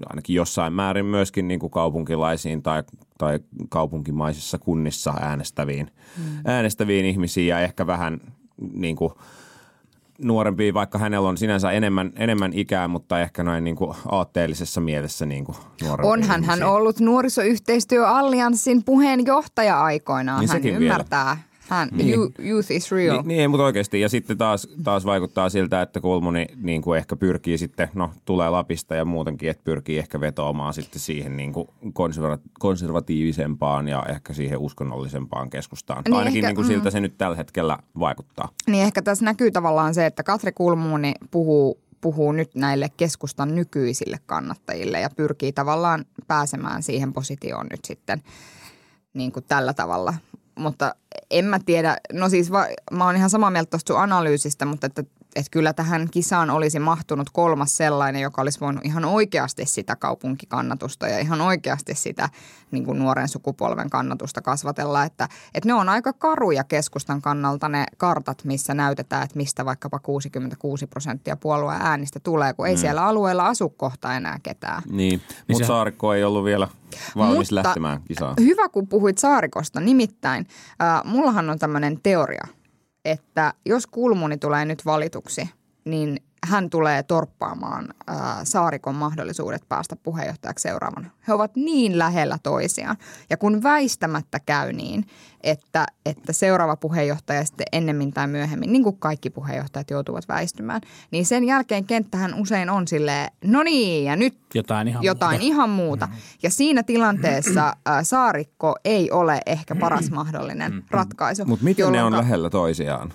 ainakin 0.06 0.36
jossain 0.36 0.72
määrin 0.72 1.06
myöskin 1.06 1.48
niin 1.48 1.60
kuin 1.60 1.70
kaupunkilaisiin 1.70 2.62
tai, 2.62 2.82
tai 3.18 3.38
kaupunkimaisissa 3.68 4.58
kunnissa 4.58 5.14
äänestäviin, 5.20 5.90
mm. 6.16 6.24
äänestäviin 6.44 7.06
ihmisiin 7.06 7.46
ja 7.46 7.60
ehkä 7.60 7.86
vähän 7.86 8.20
niin 8.72 8.96
kuin 8.96 9.12
nuorempi, 10.18 10.74
vaikka 10.74 10.98
hänellä 10.98 11.28
on 11.28 11.36
sinänsä 11.36 11.70
enemmän, 11.70 12.12
enemmän 12.16 12.52
ikää, 12.52 12.88
mutta 12.88 13.20
ehkä 13.20 13.42
noin 13.42 13.64
niin 13.64 13.76
kuin 13.76 13.96
aatteellisessa 14.08 14.80
mielessä 14.80 15.26
niin 15.26 15.44
kuin 15.44 15.56
Onhan 16.02 16.44
hän 16.44 16.62
ollut 16.62 17.00
nuorisoyhteistyöallianssin 17.00 18.84
puheenjohtaja 18.84 19.80
aikoinaan. 19.80 20.40
Niin 20.40 20.50
hän 20.50 20.66
ymmärtää 20.66 21.26
vielä. 21.26 21.47
Hän, 21.68 21.88
niin. 21.92 22.20
youth 22.38 22.72
is 22.72 22.92
real. 22.92 23.16
Niin, 23.16 23.28
niin, 23.28 23.50
mutta 23.50 23.64
oikeasti. 23.64 24.00
Ja 24.00 24.08
sitten 24.08 24.38
taas, 24.38 24.68
taas 24.84 25.04
vaikuttaa 25.04 25.48
siltä, 25.48 25.82
että 25.82 26.00
Kulmuni 26.00 26.46
niin 26.56 26.82
kuin 26.82 26.98
ehkä 26.98 27.16
pyrkii 27.16 27.58
sitten, 27.58 27.88
no 27.94 28.10
tulee 28.24 28.50
Lapista 28.50 28.94
ja 28.94 29.04
muutenkin, 29.04 29.50
että 29.50 29.64
pyrkii 29.64 29.98
ehkä 29.98 30.20
vetoamaan 30.20 30.74
sitten 30.74 31.00
siihen 31.00 31.36
niin 31.36 31.52
kuin 31.52 31.68
konserva- 31.86 32.50
konservatiivisempaan 32.58 33.88
ja 33.88 34.02
ehkä 34.08 34.32
siihen 34.32 34.58
uskonnollisempaan 34.58 35.50
keskustaan. 35.50 36.02
Niin 36.04 36.16
Ainakin 36.16 36.38
ehkä, 36.38 36.48
niin 36.48 36.56
kuin 36.56 36.66
siltä 36.66 36.88
mm. 36.88 36.92
se 36.92 37.00
nyt 37.00 37.18
tällä 37.18 37.36
hetkellä 37.36 37.78
vaikuttaa. 37.98 38.48
Niin 38.66 38.84
ehkä 38.84 39.02
tässä 39.02 39.24
näkyy 39.24 39.50
tavallaan 39.50 39.94
se, 39.94 40.06
että 40.06 40.22
Katri 40.22 40.52
Kulmuni 40.52 41.14
puhuu 41.30 41.80
puhuu 42.00 42.32
nyt 42.32 42.54
näille 42.54 42.88
keskustan 42.96 43.54
nykyisille 43.54 44.16
kannattajille 44.26 45.00
ja 45.00 45.10
pyrkii 45.16 45.52
tavallaan 45.52 46.04
pääsemään 46.26 46.82
siihen 46.82 47.12
positioon 47.12 47.66
nyt 47.70 47.84
sitten 47.84 48.22
niin 49.14 49.32
kuin 49.32 49.44
tällä 49.48 49.72
tavalla 49.72 50.14
mutta 50.58 50.94
en 51.30 51.44
mä 51.44 51.58
tiedä. 51.66 51.96
No 52.12 52.28
siis 52.28 52.52
va, 52.52 52.66
mä 52.92 53.04
oon 53.04 53.16
ihan 53.16 53.30
samaa 53.30 53.50
mieltä 53.50 53.70
tuosta 53.70 54.02
analyysistä, 54.02 54.64
mutta 54.64 54.86
että 54.86 55.04
että 55.38 55.50
kyllä 55.50 55.72
tähän 55.72 56.08
kisaan 56.10 56.50
olisi 56.50 56.78
mahtunut 56.78 57.30
kolmas 57.32 57.76
sellainen, 57.76 58.22
joka 58.22 58.42
olisi 58.42 58.60
voinut 58.60 58.84
ihan 58.84 59.04
oikeasti 59.04 59.66
sitä 59.66 59.96
kaupunkikannatusta 59.96 61.08
ja 61.08 61.18
ihan 61.18 61.40
oikeasti 61.40 61.94
sitä 61.94 62.28
niin 62.70 62.84
kuin 62.84 62.98
nuoren 62.98 63.28
sukupolven 63.28 63.90
kannatusta 63.90 64.42
kasvatella. 64.42 65.04
Että, 65.04 65.28
että 65.54 65.68
ne 65.68 65.74
on 65.74 65.88
aika 65.88 66.12
karuja 66.12 66.64
keskustan 66.64 67.22
kannalta 67.22 67.68
ne 67.68 67.86
kartat, 67.96 68.44
missä 68.44 68.74
näytetään, 68.74 69.22
että 69.22 69.36
mistä 69.36 69.64
vaikkapa 69.64 69.98
66 69.98 70.86
prosenttia 70.86 71.36
puolueen 71.36 71.82
äänistä 71.82 72.20
tulee, 72.20 72.54
kun 72.54 72.66
ei 72.66 72.74
mm. 72.74 72.80
siellä 72.80 73.04
alueella 73.04 73.46
asu 73.46 73.68
kohta 73.68 74.14
enää 74.14 74.38
ketään. 74.42 74.82
Niin, 74.90 74.96
niin 74.96 75.22
mutta 75.48 75.66
Saarikko 75.66 76.14
ei 76.14 76.24
ollut 76.24 76.44
vielä 76.44 76.68
valmis 77.16 77.38
mutta 77.38 77.54
lähtemään 77.54 78.02
kisaan. 78.08 78.34
Hyvä, 78.40 78.68
kun 78.68 78.88
puhuit 78.88 79.18
Saarikosta. 79.18 79.80
Nimittäin 79.80 80.46
äh, 80.82 81.04
mullahan 81.04 81.50
on 81.50 81.58
tämmöinen 81.58 82.00
teoria– 82.02 82.46
että 83.04 83.54
jos 83.66 83.86
Kulmuni 83.86 84.38
tulee 84.38 84.64
nyt 84.64 84.84
valituksi, 84.84 85.48
niin 85.84 86.20
hän 86.46 86.70
tulee 86.70 87.02
torppaamaan 87.02 87.88
ää, 88.06 88.44
Saarikon 88.44 88.94
mahdollisuudet 88.94 89.62
päästä 89.68 89.96
puheenjohtajaksi 89.96 90.62
seuraavana. 90.62 91.10
He 91.28 91.32
ovat 91.32 91.56
niin 91.56 91.98
lähellä 91.98 92.38
toisiaan. 92.42 92.96
Ja 93.30 93.36
kun 93.36 93.62
väistämättä 93.62 94.40
käy 94.40 94.72
niin, 94.72 95.04
että, 95.40 95.86
että 96.06 96.32
seuraava 96.32 96.76
puheenjohtaja 96.76 97.44
sitten 97.44 97.66
ennemmin 97.72 98.12
tai 98.12 98.26
myöhemmin, 98.26 98.72
niin 98.72 98.82
kuin 98.82 98.96
kaikki 98.98 99.30
puheenjohtajat 99.30 99.90
joutuvat 99.90 100.28
väistymään, 100.28 100.80
niin 101.10 101.26
sen 101.26 101.44
jälkeen 101.44 101.84
kenttähän 101.84 102.34
usein 102.34 102.70
on 102.70 102.88
silleen, 102.88 103.30
no 103.44 103.62
niin, 103.62 104.04
ja 104.04 104.16
nyt 104.16 104.38
jotain 104.54 104.88
ihan 104.88 105.04
jotain 105.04 105.40
muuta. 105.40 105.46
Ihan 105.46 105.70
muuta. 105.70 106.06
Mm-hmm. 106.06 106.20
Ja 106.42 106.50
siinä 106.50 106.82
tilanteessa 106.82 107.76
ää, 107.86 108.04
Saarikko 108.04 108.76
ei 108.84 109.10
ole 109.10 109.40
ehkä 109.46 109.74
paras 109.74 110.10
mahdollinen 110.10 110.72
mm-hmm. 110.72 110.88
ratkaisu. 110.90 111.44
Mutta 111.44 111.64
miten 111.64 111.82
jolloinka... 111.82 112.10
ne 112.10 112.16
on 112.16 112.22
lähellä 112.22 112.50
toisiaan? 112.50 113.12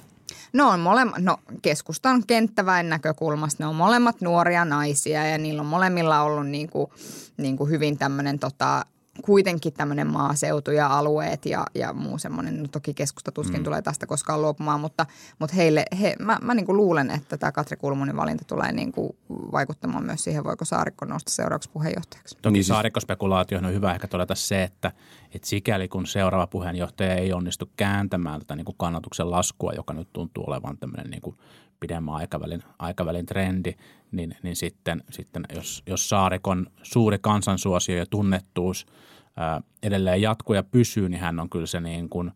No 0.54 0.70
on 0.70 0.80
molemmat, 0.80 1.18
no 1.20 1.38
keskustan 1.62 2.24
kenttäväen 2.28 2.90
näkökulmasta 2.90 3.64
ne 3.64 3.68
on 3.68 3.76
molemmat 3.76 4.22
nuoria 4.22 4.66
naisia 4.66 5.28
ja 5.28 5.38
niillä 5.38 5.62
on 5.62 5.66
molemmilla 5.66 6.22
ollut 6.22 6.48
niin 6.48 6.70
kuin, 6.70 6.92
niin 7.38 7.58
kuin 7.58 7.70
hyvin 7.70 7.98
tämmöinen 7.98 8.40
tota, 8.40 8.86
kuitenkin 9.22 9.74
tämmöinen 9.74 10.08
maaseutu 10.08 10.72
ja 10.72 10.98
alueet 10.98 11.46
ja, 11.46 11.66
ja 11.76 11.94
muu 11.94 12.18
semmoinen, 12.18 12.62
no 12.62 12.68
toki 12.72 12.94
keskusta 12.94 13.32
tuskin 13.32 13.60
mm. 13.60 13.64
tulee 13.64 13.82
tästä 13.82 14.06
koskaan 14.06 14.42
luopumaan, 14.42 14.80
mutta, 14.80 15.06
mutta 15.40 15.56
heille, 15.56 15.86
he, 16.02 16.16
mä, 16.20 16.38
mä 16.42 16.54
niin 16.54 16.66
kuin 16.66 16.78
luulen, 16.78 17.12
että 17.12 17.38
tämä 17.38 17.52
Katri 17.52 17.78
Kulmunin 17.78 18.16
valinta 18.18 18.46
tulee 18.48 18.72
niin 18.72 18.92
kuin 18.92 19.18
vaikuttamaan 19.30 20.06
myös 20.06 20.24
siihen, 20.24 20.44
voiko 20.44 20.66
Saarikko 20.66 21.06
nousta 21.06 21.32
seuraavaksi 21.32 21.70
puheenjohtajaksi. 21.70 22.38
Toki 22.42 22.54
niin 22.54 22.64
siis- 22.64 22.68
Saarikko-spekulaatio 22.68 23.58
on 23.58 23.74
hyvä 23.74 23.94
ehkä 23.94 24.08
todeta 24.08 24.36
se, 24.36 24.64
että, 24.64 24.92
että 25.34 25.48
sikäli 25.48 25.88
kun 25.88 26.08
seuraava 26.08 26.48
puheenjohtaja 26.48 27.14
ei 27.14 27.34
onnistu 27.34 27.70
kääntämään 27.78 28.40
tätä 28.40 28.56
niin 28.56 28.66
kuin 28.66 28.78
kannatuksen 28.78 29.32
laskua, 29.32 29.74
joka 29.74 29.94
nyt 29.94 30.14
tuntuu 30.14 30.44
olevan 30.48 30.78
tämmöinen 30.78 31.12
niin 31.12 31.22
kuin 31.22 31.38
pidemmän 31.84 32.16
aikavälin, 32.16 32.64
aikavälin 32.80 33.26
trendi, 33.26 33.74
niin, 34.12 34.38
niin 34.44 34.56
sitten, 34.56 35.04
sitten 35.10 35.46
jos, 35.56 35.84
jos 35.88 36.10
Saarikon 36.10 36.68
suuri 36.84 37.18
kansansuosio 37.22 37.98
ja 37.98 38.06
tunnettuus 38.06 38.86
ää, 39.38 39.62
edelleen 39.84 40.22
jatkuu 40.22 40.56
ja 40.56 40.64
pysyy, 40.64 41.10
niin 41.10 41.22
hän 41.22 41.40
on 41.40 41.50
kyllä 41.50 41.66
se 41.66 41.80
niin 41.80 42.10
kuin, 42.10 42.32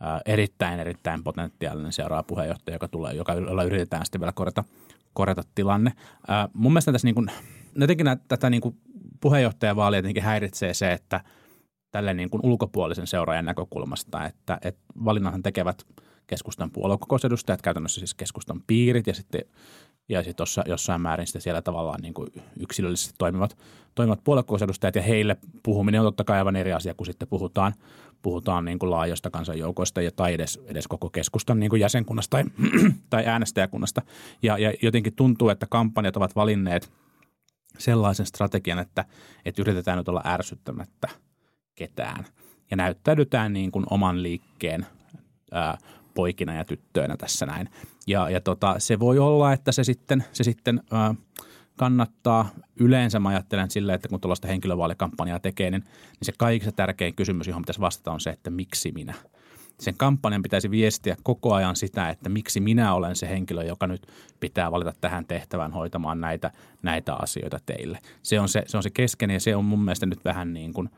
ää, 0.00 0.20
erittäin, 0.26 0.80
erittäin 0.80 1.24
potentiaalinen 1.24 1.92
seuraava 1.92 2.22
puheenjohtaja, 2.22 2.74
joka 2.74 2.88
tulee, 2.88 3.14
joka, 3.14 3.34
jolla 3.34 3.62
yritetään 3.62 4.06
sitten 4.06 4.20
vielä 4.20 4.32
korjata, 4.32 4.64
korjata 5.12 5.42
tilanne. 5.54 5.92
Ää, 6.28 6.48
mun 6.52 6.72
mielestä 6.72 6.92
tässä 6.92 7.06
niin 7.06 7.14
kuin, 7.14 7.30
jotenkin 7.74 8.06
tätä 8.28 8.50
niin 8.50 8.60
kuin 8.60 8.76
puheenjohtajavaalia 9.20 9.98
jotenkin 9.98 10.22
häiritsee 10.22 10.74
se, 10.74 10.92
että 10.92 11.20
tälle 11.90 12.14
niin 12.14 12.30
kuin 12.30 12.40
ulkopuolisen 12.44 13.06
seuraajan 13.06 13.44
näkökulmasta, 13.44 14.24
että, 14.24 14.58
että 14.62 14.80
valinnanhan 15.04 15.42
tekevät– 15.42 15.82
keskustan 16.26 16.70
puoluekokousedustajat, 16.70 17.62
käytännössä 17.62 17.98
siis 18.00 18.14
keskustan 18.14 18.62
piirit 18.66 19.06
ja 19.06 19.14
sitten 19.14 19.40
ja 20.08 20.20
sitten 20.20 20.36
tuossa 20.36 20.64
jossain 20.66 21.00
määrin 21.00 21.26
sitten 21.26 21.42
siellä 21.42 21.62
tavallaan 21.62 22.00
niin 22.00 22.14
kuin 22.14 22.28
yksilöllisesti 22.60 23.14
toimivat, 23.18 23.58
toimivat 23.94 24.24
puoluekokousedustajat 24.24 24.94
ja 24.94 25.02
heille 25.02 25.36
puhuminen 25.62 26.00
on 26.00 26.06
totta 26.06 26.24
kai 26.24 26.38
aivan 26.38 26.56
eri 26.56 26.72
asia 26.72 26.94
kuin 26.94 27.06
sitten 27.06 27.28
puhutaan, 27.28 27.74
puhutaan 28.22 28.64
niin 28.64 28.78
kuin 28.78 28.90
laajoista 28.90 29.30
kansanjoukoista 29.30 30.02
ja, 30.02 30.10
tai 30.12 30.34
edes, 30.34 30.60
edes 30.66 30.88
koko 30.88 31.10
keskustan 31.10 31.60
niin 31.60 31.70
kuin 31.70 31.80
jäsenkunnasta 31.80 32.36
tai, 32.36 32.44
tai 33.10 33.26
äänestäjäkunnasta. 33.26 34.02
Ja, 34.42 34.58
ja 34.58 34.72
jotenkin 34.82 35.14
tuntuu, 35.14 35.48
että 35.48 35.66
kampanjat 35.70 36.16
ovat 36.16 36.36
valinneet 36.36 36.92
sellaisen 37.78 38.26
strategian, 38.26 38.78
että, 38.78 39.04
että 39.44 39.62
yritetään 39.62 39.98
nyt 39.98 40.08
olla 40.08 40.22
ärsyttämättä– 40.24 41.08
ketään. 41.76 42.24
Ja 42.70 42.76
näyttäydytään 42.76 43.52
niin 43.52 43.72
kuin 43.72 43.86
oman 43.90 44.22
liikkeen 44.22 44.86
ää, 45.52 45.78
poikina 46.16 46.54
ja 46.54 46.64
tyttöinä 46.64 47.16
tässä 47.16 47.46
näin. 47.46 47.68
Ja, 48.06 48.30
ja 48.30 48.40
tota, 48.40 48.74
se 48.78 48.98
voi 48.98 49.18
olla, 49.18 49.52
että 49.52 49.72
se 49.72 49.84
sitten, 49.84 50.24
se 50.32 50.44
sitten 50.44 50.80
ää, 50.90 51.14
kannattaa. 51.76 52.48
Yleensä 52.80 53.18
mä 53.18 53.28
ajattelen 53.28 53.70
silleen, 53.70 53.96
että 53.96 54.08
kun 54.08 54.20
tuollaista 54.20 54.48
henkilövaalikampanjaa 54.48 55.40
tekee, 55.40 55.70
niin, 55.70 55.82
niin 55.82 56.22
se 56.22 56.32
kaikista 56.38 56.72
tärkein 56.72 57.14
kysymys, 57.14 57.46
johon 57.46 57.62
pitäisi 57.62 57.80
vastata 57.80 58.12
on 58.12 58.20
se, 58.20 58.30
että 58.30 58.50
miksi 58.50 58.92
minä– 58.92 59.14
sen 59.80 59.94
kampanjan 59.96 60.42
pitäisi 60.42 60.70
viestiä 60.70 61.16
koko 61.22 61.54
ajan 61.54 61.76
sitä, 61.76 62.08
että 62.08 62.28
miksi 62.28 62.60
minä 62.60 62.94
olen 62.94 63.16
se 63.16 63.28
henkilö, 63.28 63.64
joka 63.64 63.86
nyt 63.86 64.06
pitää 64.40 64.72
valita 64.72 64.92
tähän 65.00 65.26
tehtävään 65.26 65.72
hoitamaan 65.72 66.20
näitä, 66.20 66.50
näitä 66.82 67.14
asioita 67.14 67.58
teille. 67.66 67.98
Se 68.22 68.40
on 68.40 68.48
se, 68.48 68.62
se 68.66 68.76
on 68.76 68.82
se 68.82 68.90
keskeinen 68.90 69.34
ja 69.34 69.40
se 69.40 69.56
on 69.56 69.64
mun 69.64 69.84
mielestä 69.84 70.06
nyt 70.06 70.24
vähän 70.24 70.52
niin 70.52 70.72
kuin– 70.72 70.90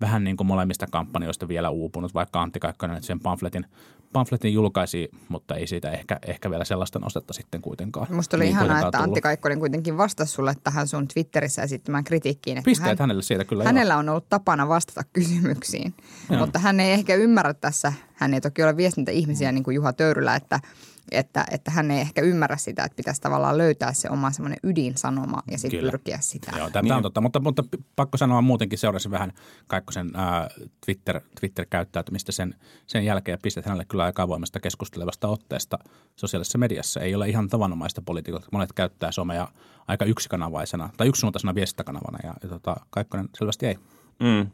vähän 0.00 0.24
niin 0.24 0.36
kuin 0.36 0.46
molemmista 0.46 0.86
kampanjoista 0.90 1.48
vielä 1.48 1.70
uupunut, 1.70 2.14
vaikka 2.14 2.42
Antti 2.42 2.60
Kaikkonen 2.60 3.02
sen 3.02 3.20
pamfletin, 3.20 3.66
pamfletin 4.12 4.52
julkaisi, 4.52 5.08
mutta 5.28 5.54
ei 5.54 5.66
siitä 5.66 5.90
ehkä, 5.90 6.18
ehkä 6.26 6.50
vielä 6.50 6.64
sellaista 6.64 6.98
nostetta 6.98 7.32
sitten 7.32 7.62
kuitenkaan. 7.62 8.06
Musta 8.10 8.36
oli 8.36 8.44
niin 8.44 8.50
ihanaa, 8.50 8.86
että 8.86 8.98
Antti 8.98 9.20
Kaikkonen 9.20 9.58
kuitenkin 9.58 9.96
vastasi 9.96 10.32
sulle 10.32 10.54
tähän 10.64 10.88
sun 10.88 11.08
Twitterissä 11.08 11.62
esittämään 11.62 12.04
kritiikkiin. 12.04 12.58
Että 12.58 12.68
Pisteet 12.68 12.98
hän, 12.98 13.04
hänelle 13.04 13.22
siitä 13.22 13.44
kyllä 13.44 13.64
Hänellä 13.64 13.94
joo. 13.94 13.98
on 13.98 14.08
ollut 14.08 14.28
tapana 14.28 14.68
vastata 14.68 15.02
kysymyksiin, 15.12 15.94
joo. 16.30 16.40
mutta 16.40 16.58
hän 16.58 16.80
ei 16.80 16.92
ehkä 16.92 17.14
ymmärrä 17.14 17.54
tässä, 17.54 17.92
hän 18.14 18.34
ei 18.34 18.40
toki 18.40 18.62
ole 18.62 18.76
viestintäihmisiä 18.76 19.52
niin 19.52 19.64
kuin 19.64 19.74
Juha 19.74 19.92
Töyrylä, 19.92 20.34
että– 20.36 20.60
että, 21.10 21.46
että 21.50 21.70
hän 21.70 21.90
ei 21.90 22.00
ehkä 22.00 22.20
ymmärrä 22.20 22.56
sitä, 22.56 22.84
että 22.84 22.96
pitäisi 22.96 23.20
tavallaan 23.20 23.58
löytää 23.58 23.92
se 23.92 24.10
oma 24.10 24.30
semmoinen 24.30 24.58
ydinsanoma 24.62 25.42
ja 25.50 25.58
sitten 25.58 25.80
pyrkiä 25.80 26.18
sitä. 26.20 26.52
Joo, 26.56 26.70
tämä 26.70 26.82
niin. 26.82 26.92
on 26.92 27.02
totta, 27.02 27.20
mutta, 27.20 27.40
mutta 27.40 27.64
pakko 27.96 28.18
sanoa 28.18 28.40
muutenkin 28.40 28.78
seurasin 28.78 29.10
vähän 29.10 29.32
Kaikkosen 29.66 30.10
ää, 30.14 30.48
Twitter, 30.86 31.20
Twitter-käyttäytymistä 31.40 32.32
sen, 32.32 32.54
sen 32.86 33.04
jälkeen 33.04 33.32
ja 33.32 33.38
pistet 33.42 33.64
hänelle 33.64 33.84
kyllä 33.84 34.04
aika 34.04 34.22
avoimesta 34.22 34.60
keskustelevasta 34.60 35.28
otteesta 35.28 35.78
sosiaalisessa 36.16 36.58
mediassa. 36.58 37.00
Ei 37.00 37.14
ole 37.14 37.28
ihan 37.28 37.48
tavanomaista 37.48 38.02
politiikkaa. 38.02 38.48
Monet 38.52 38.72
käyttää 38.72 39.12
somea 39.12 39.48
aika 39.88 40.04
yksikanavaisena 40.04 40.90
tai 40.96 41.08
yksisuuntaisena 41.08 41.54
viestintäkanavana 41.54 42.18
ja, 42.22 42.34
ja 42.42 42.48
tota, 42.48 42.76
Kaikkonen 42.90 43.28
selvästi 43.38 43.66
ei. 43.66 43.78
Mm. 44.20 44.50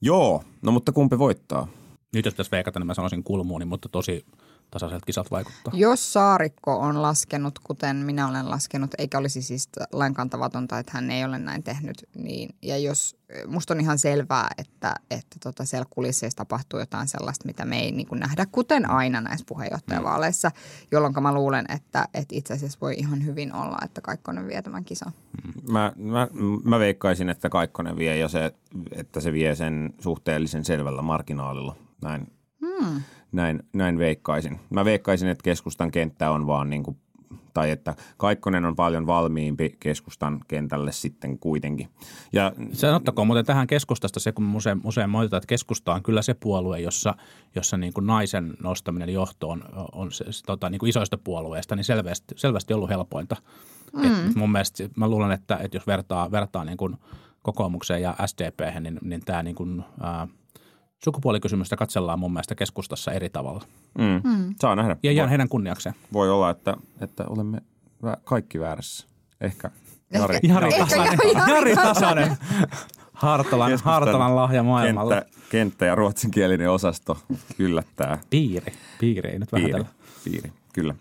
Joo, 0.00 0.42
no 0.62 0.72
mutta 0.72 0.92
kumpi 0.92 1.18
voittaa? 1.18 1.68
Nyt 2.14 2.24
jos 2.24 2.34
pitäisi 2.34 2.50
veikata, 2.50 2.78
niin 2.78 2.86
mä 2.86 2.94
sanoisin 2.94 3.24
kulmuuni, 3.24 3.64
mutta 3.64 3.88
tosi 3.88 4.26
tasaiselta 4.70 5.06
kisat 5.06 5.30
vaikuttaa. 5.30 5.72
Jos 5.76 6.12
Saarikko 6.12 6.78
on 6.78 7.02
laskenut, 7.02 7.58
kuten 7.58 7.96
minä 7.96 8.28
olen 8.28 8.50
laskenut, 8.50 8.90
eikä 8.98 9.18
olisi 9.18 9.42
siis 9.42 9.68
lainkaan 9.92 10.30
tavatonta, 10.30 10.78
että 10.78 10.92
hän 10.94 11.10
ei 11.10 11.24
ole 11.24 11.38
näin 11.38 11.62
tehnyt, 11.62 12.08
niin, 12.14 12.54
ja 12.62 12.78
jos 12.78 13.16
musta 13.46 13.74
on 13.74 13.80
ihan 13.80 13.98
selvää, 13.98 14.48
että, 14.58 14.94
että 15.10 15.36
tota 15.42 15.64
siellä 15.64 15.86
kulisseissa 15.90 16.36
tapahtuu 16.36 16.80
jotain 16.80 17.08
sellaista, 17.08 17.46
mitä 17.46 17.64
me 17.64 17.80
ei 17.80 17.92
niin 17.92 18.06
kuin 18.06 18.20
nähdä, 18.20 18.46
kuten 18.46 18.90
aina 18.90 19.20
näissä 19.20 19.46
puheenjohtajavaaleissa, 19.48 20.50
jolloin 20.92 21.14
mä 21.22 21.34
luulen, 21.34 21.64
että, 21.68 22.08
että 22.14 22.34
itse 22.34 22.54
asiassa 22.54 22.78
voi 22.80 22.94
ihan 22.98 23.24
hyvin 23.24 23.54
olla, 23.54 23.78
että 23.84 24.00
Kaikkonen 24.00 24.46
vie 24.46 24.62
tämän 24.62 24.84
kisan. 24.84 25.12
Mä, 25.70 25.92
mä, 25.96 26.28
mä 26.64 26.78
veikkaisin, 26.78 27.28
että 27.28 27.48
Kaikkonen 27.48 27.96
vie 27.96 28.16
ja 28.16 28.28
se, 28.28 28.54
että 28.92 29.20
se 29.20 29.32
vie 29.32 29.54
sen 29.54 29.94
suhteellisen 30.00 30.64
selvällä 30.64 31.02
marginaalilla. 31.02 31.76
Näin. 32.02 32.32
Hmm 32.60 33.02
näin, 33.32 33.62
näin 33.72 33.98
veikkaisin. 33.98 34.60
Mä 34.70 34.84
veikkaisin, 34.84 35.28
että 35.28 35.42
keskustan 35.42 35.90
kenttä 35.90 36.30
on 36.30 36.46
vaan 36.46 36.70
niin 36.70 36.82
kuin, 36.82 36.96
tai 37.54 37.70
että 37.70 37.94
Kaikkonen 38.16 38.64
on 38.64 38.76
paljon 38.76 39.06
valmiimpi 39.06 39.76
keskustan 39.80 40.40
kentälle 40.48 40.92
sitten 40.92 41.38
kuitenkin. 41.38 41.88
Ja, 42.32 42.52
Sanottakoon 42.72 43.26
muuten 43.26 43.46
tähän 43.46 43.66
keskustasta 43.66 44.20
se, 44.20 44.32
kun 44.32 44.56
usein, 44.56 44.80
usein 44.84 45.10
moitetaan, 45.10 45.38
että 45.38 45.48
keskusta 45.48 45.94
on 45.94 46.02
kyllä 46.02 46.22
se 46.22 46.34
puolue, 46.34 46.80
jossa, 46.80 47.14
jossa 47.54 47.76
niin 47.76 47.92
kuin 47.92 48.06
naisen 48.06 48.54
nostaminen 48.62 49.08
johtoon 49.08 49.64
on, 49.72 49.88
on 49.92 50.12
se, 50.12 50.24
tota, 50.46 50.70
niin 50.70 50.78
kuin 50.78 50.90
isoista 50.90 51.18
puolueista, 51.18 51.76
niin 51.76 51.84
selvästi, 51.84 52.34
selvästi 52.36 52.74
ollut 52.74 52.90
helpointa. 52.90 53.36
Mm. 53.92 54.04
Et 54.04 54.34
mun 54.34 54.52
mielestä 54.52 54.88
mä 54.96 55.08
luulen, 55.08 55.32
että, 55.32 55.58
että 55.62 55.76
jos 55.76 55.86
vertaa, 55.86 56.30
vertaa 56.30 56.64
niin 56.64 56.76
kuin 56.76 56.96
kokoomukseen 57.42 58.02
ja 58.02 58.14
SDP, 58.26 58.80
niin, 58.80 58.98
niin 59.02 59.20
tämä 59.24 59.42
niin 59.42 59.56
kuin, 59.56 59.84
ää,– 60.00 60.28
sukupuolikysymystä 61.04 61.76
katsellaan 61.76 62.18
mun 62.18 62.32
mielestä 62.32 62.54
keskustassa 62.54 63.12
eri 63.12 63.30
tavalla. 63.30 63.64
Mm. 63.98 64.20
Mm. 64.30 64.54
Saa 64.60 64.76
nähdä. 64.76 64.96
Ja 65.02 65.12
ihan 65.12 65.28
heidän 65.28 65.48
kunniakseen. 65.48 65.94
Voi 66.12 66.30
olla, 66.30 66.50
että, 66.50 66.76
että 67.00 67.24
olemme 67.28 67.60
kaikki 68.24 68.60
väärässä. 68.60 69.06
Ehkä 69.40 69.70
Jari, 70.12 70.38
Jari, 70.42 70.70
Tasanen. 70.78 71.18
Jari 71.48 71.76
Tasanen. 71.76 72.36
Hartolan, 73.12 73.78
Hartolan 73.84 74.36
lahja 74.36 74.62
maailmalla. 74.62 75.14
Kenttä, 75.14 75.40
kenttä 75.50 75.86
ja 75.86 75.94
ruotsinkielinen 75.94 76.70
osasto 76.70 77.18
yllättää. 77.58 78.18
Piiri. 78.30 78.72
Piiri, 79.00 79.30
ei 79.30 79.38
nyt 79.38 79.48
piiri, 79.50 79.84
Piiri, 80.24 80.52
kyllä 80.72 80.94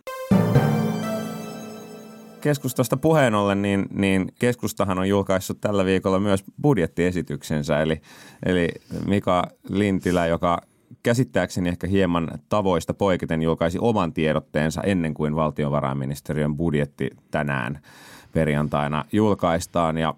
keskustasta 2.45 2.97
puheen 2.97 3.35
ollen, 3.35 3.61
niin, 3.61 3.85
niin 3.93 4.27
keskustahan 4.39 4.99
on 4.99 5.09
julkaissut 5.09 5.61
tällä 5.61 5.85
viikolla 5.85 6.19
myös 6.19 6.43
budjettiesityksensä. 6.61 7.81
Eli, 7.81 8.01
eli 8.45 8.69
Mika 9.07 9.43
Lintilä, 9.69 10.27
joka 10.27 10.61
käsittääkseni 11.03 11.69
ehkä 11.69 11.87
hieman 11.87 12.31
tavoista 12.49 12.93
poiketen 12.93 13.41
julkaisi 13.41 13.77
oman 13.81 14.13
tiedotteensa 14.13 14.81
ennen 14.81 15.13
kuin 15.13 15.35
valtiovarainministeriön 15.35 16.57
budjetti 16.57 17.09
tänään 17.31 17.79
perjantaina 18.33 19.05
julkaistaan. 19.11 19.97
Ja 19.97 20.13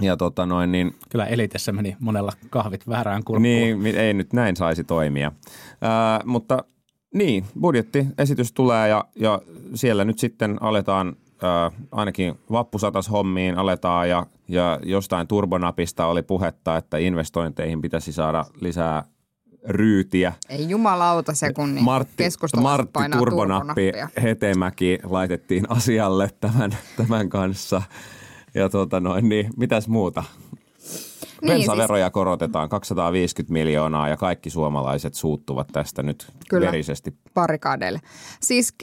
ja 0.00 0.16
tota 0.16 0.46
noin, 0.46 0.72
niin, 0.72 0.94
Kyllä 1.10 1.26
elitessä 1.26 1.72
meni 1.72 1.96
monella 2.00 2.32
kahvit 2.50 2.88
väärään 2.88 3.24
kurkkuun. 3.24 3.42
Niin, 3.42 3.96
ei 3.96 4.14
nyt 4.14 4.32
näin 4.32 4.56
saisi 4.56 4.84
toimia. 4.84 5.32
Ää, 5.80 6.20
mutta 6.24 6.64
niin, 7.14 7.44
budjettiesitys 7.60 8.52
tulee 8.52 8.88
ja, 8.88 9.04
ja 9.16 9.42
siellä 9.74 10.04
nyt 10.04 10.18
sitten 10.18 10.62
aletaan 10.62 11.16
äh, 11.44 11.72
ainakin 11.92 12.38
vappusatas 12.50 13.10
hommiin 13.10 13.58
aletaan 13.58 14.08
ja, 14.08 14.26
ja 14.48 14.80
jostain 14.82 15.26
turbonapista 15.26 16.06
oli 16.06 16.22
puhetta, 16.22 16.76
että 16.76 16.96
investointeihin 16.98 17.80
pitäisi 17.80 18.12
saada 18.12 18.44
lisää 18.60 19.04
ryytiä. 19.66 20.32
Ei 20.48 20.68
jumalauta 20.68 21.34
se, 21.34 21.52
kun 21.52 21.74
niin 21.74 21.84
Martti, 21.84 22.24
Martti 22.62 22.98
Turbonappi 23.18 23.92
Hetemäki 24.22 24.98
laitettiin 25.04 25.64
asialle 25.68 26.30
tämän, 26.40 26.76
tämän 26.96 27.28
kanssa. 27.28 27.82
Ja 28.54 28.68
tota 28.68 29.00
noin, 29.00 29.28
niin 29.28 29.50
mitäs 29.56 29.88
muuta? 29.88 30.24
Niin, 31.44 31.56
Bensaveroja 31.56 32.06
siis, 32.06 32.12
korotetaan 32.12 32.68
250 32.68 33.52
miljoonaa 33.52 34.08
ja 34.08 34.16
kaikki 34.16 34.50
suomalaiset 34.50 35.14
suuttuvat 35.14 35.68
tästä 35.72 36.02
nyt 36.02 36.32
kyllä, 36.48 36.72
verisesti. 36.72 37.14
parikaadeille. 37.34 38.00
Siis 38.40 38.74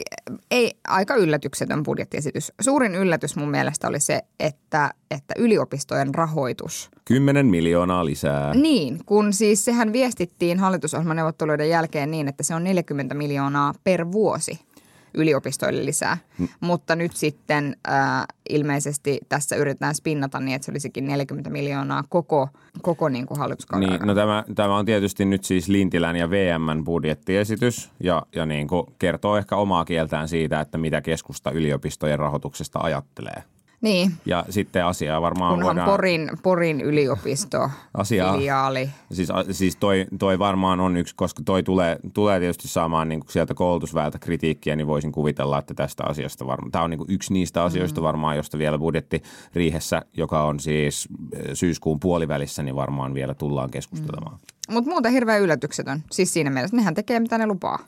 ei 0.52 0.78
aika 0.88 1.16
yllätyksetön 1.16 1.84
budjettiesitys. 1.84 2.54
Suurin 2.62 2.96
yllätys 2.96 3.36
mun 3.36 3.50
mielestä 3.50 3.88
oli 3.88 4.00
se, 4.00 4.22
että, 4.40 4.94
että 5.12 5.34
yliopistojen 5.38 6.16
rahoitus. 6.16 6.92
10 7.06 7.46
miljoonaa 7.46 8.06
lisää. 8.06 8.54
Niin, 8.54 9.00
kun 9.06 9.34
siis 9.34 9.66
sehän 9.66 9.94
viestittiin 9.94 10.60
hallitusohjelmaneuvotteluiden 10.60 11.70
jälkeen 11.70 12.12
niin, 12.12 12.28
että 12.28 12.44
se 12.44 12.56
on 12.56 12.64
40 12.64 13.16
miljoonaa 13.16 13.74
per 13.84 14.12
vuosi– 14.12 14.60
yliopistoille 15.14 15.86
lisää. 15.86 16.18
Mm. 16.38 16.48
Mutta 16.60 16.96
nyt 16.96 17.16
sitten 17.16 17.76
äh, 17.90 18.26
ilmeisesti 18.50 19.20
tässä 19.30 19.56
yritetään 19.56 19.96
spinnata 19.96 20.40
niin, 20.40 20.56
että 20.56 20.66
se 20.66 20.72
olisikin 20.72 21.06
40 21.06 21.50
miljoonaa 21.50 22.04
koko, 22.10 22.50
koko 22.82 23.10
niin 23.10 23.26
kuin 23.26 23.40
hallituskauden 23.40 23.90
niin, 23.90 24.02
no 24.02 24.16
tämä, 24.16 24.44
tämä 24.56 24.78
on 24.78 24.86
tietysti 24.86 25.26
nyt 25.26 25.44
siis 25.44 25.70
Lintilän 25.70 26.16
ja 26.16 26.30
VMn 26.30 26.84
budjettiesitys 26.84 27.90
ja, 28.00 28.26
ja 28.36 28.46
niin 28.46 28.68
kuin 28.68 28.88
kertoo 29.00 29.38
ehkä 29.38 29.56
omaa 29.56 29.86
kieltään 29.86 30.28
siitä, 30.28 30.62
että 30.62 30.78
mitä 30.78 31.02
keskusta 31.02 31.52
yliopistojen 31.52 32.20
rahoituksesta 32.20 32.80
ajattelee. 32.80 33.44
Niin. 33.82 34.12
Ja 34.26 34.46
sitten 34.50 34.86
asiaa 34.86 35.22
varmaan 35.22 35.54
Kunhan 35.54 35.68
voidaan... 35.68 35.90
Porin, 35.90 36.30
Porin 36.44 36.82
yliopisto, 36.82 37.70
asiaa, 37.94 38.34
filiaali. 38.34 38.90
Siis, 39.12 39.30
siis 39.52 39.76
toi, 39.76 40.06
toi 40.20 40.40
varmaan 40.40 40.80
on 40.80 40.98
yksi, 40.98 41.16
koska 41.16 41.44
toi 41.46 41.64
tulee, 41.64 42.00
tulee 42.14 42.40
tietysti 42.40 42.68
saamaan 42.68 43.10
niin 43.10 43.20
kuin 43.20 43.32
sieltä 43.32 43.54
koulutusväeltä 43.54 44.20
kritiikkiä, 44.20 44.76
niin 44.76 44.88
voisin 44.88 45.12
kuvitella, 45.12 45.60
että 45.60 45.74
tästä 45.74 46.04
asiasta 46.04 46.48
varmaan, 46.48 46.72
tämä 46.72 46.84
on 46.84 46.90
niin 46.90 46.98
kuin 46.98 47.12
yksi 47.12 47.34
niistä 47.34 47.64
asioista 47.64 48.02
mm. 48.02 48.06
varmaan, 48.06 48.36
josta 48.36 48.58
vielä 48.58 48.78
budjettiriihessä, 48.78 50.02
joka 50.18 50.44
on 50.44 50.60
siis 50.60 51.08
eh, 51.34 51.42
syyskuun 51.54 52.00
puolivälissä, 52.00 52.64
niin 52.64 52.76
varmaan 52.76 53.14
vielä 53.14 53.34
tullaan 53.34 53.72
keskustelemaan. 53.72 54.36
Mm. 54.36 54.74
Mutta 54.74 54.90
muuten 54.90 55.12
hirveän 55.12 55.42
yllätyksetön. 55.42 56.04
Siis 56.12 56.34
siinä 56.34 56.50
mielessä 56.50 56.78
nehän 56.78 56.94
tekee 56.94 57.20
mitä 57.20 57.38
ne 57.38 57.48
lupaa. 57.48 57.80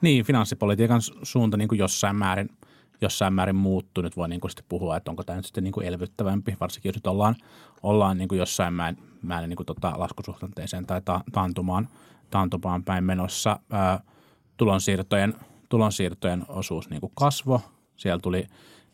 Niin, 0.00 0.24
finanssipolitiikan 0.24 1.00
suunta 1.22 1.56
niin 1.56 1.68
kuin 1.68 1.78
jossain 1.78 2.16
määrin– 2.16 2.48
jossain 3.02 3.34
määrin 3.34 3.56
muuttunut. 3.56 4.06
Nyt 4.06 4.16
voi 4.16 4.28
niin 4.28 4.40
kuin 4.40 4.50
sitten 4.50 4.66
puhua, 4.68 4.96
että 4.96 5.10
onko 5.10 5.24
tämä 5.24 5.36
nyt 5.36 5.44
sitten 5.44 5.64
niin 5.64 5.72
kuin 5.72 5.86
elvyttävämpi, 5.86 6.56
varsinkin 6.60 6.88
jos 6.88 6.96
nyt 6.96 7.06
ollaan, 7.06 7.36
ollaan 7.82 8.18
niin 8.18 8.28
kuin 8.28 8.38
jossain 8.38 8.74
määrin, 8.74 9.02
määrin 9.22 9.48
niin 9.48 9.56
kuin 9.56 9.66
tota 9.66 9.92
laskusuhdanteeseen 9.96 10.86
tai 10.86 11.02
ta, 11.04 11.20
taantumaan, 11.32 11.88
taantumaan 12.30 12.84
päin 12.84 13.04
menossa. 13.04 13.60
Ää, 13.70 14.00
tulonsiirtojen, 14.56 15.34
tulonsiirtojen 15.68 16.44
osuus 16.48 16.90
niin 16.90 17.00
kuin 17.00 17.12
kasvo. 17.14 17.60
Siellä 17.96 18.20
tuli 18.20 18.46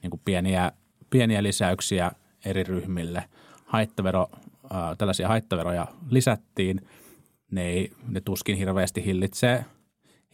niin 0.03 0.11
kuin 0.11 0.21
pieniä, 0.25 0.73
pieniä 1.11 1.43
lisäyksiä 1.43 2.13
eri 2.45 2.63
ryhmille. 2.63 3.25
Haittavero, 3.65 4.27
ää, 4.71 4.97
tällaisia 4.97 5.29
haittaveroja 5.29 5.87
lisättiin, 6.11 6.89
ne, 7.51 7.63
ei, 7.65 7.93
ne 8.09 8.21
tuskin 8.21 8.57
hirveästi 8.57 9.05
hillitsee, 9.05 9.65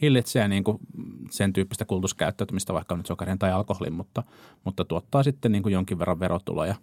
hillitsee 0.03 0.49
niin 0.49 0.65
kuin 0.65 0.79
sen 1.31 1.53
tyyppistä 1.53 1.85
kulutuskäyttäytymistä, 1.85 2.75
vaikka 2.75 2.97
nyt 2.97 3.07
sokerin 3.07 3.39
tai 3.39 3.53
alkoholin, 3.53 3.93
mutta, 3.93 4.23
mutta 4.65 4.85
tuottaa 4.85 5.23
sitten 5.23 5.53
niin 5.53 5.63
kuin 5.63 5.73
jonkin 5.73 5.99
verran 5.99 6.21
verotuloja. 6.21 6.75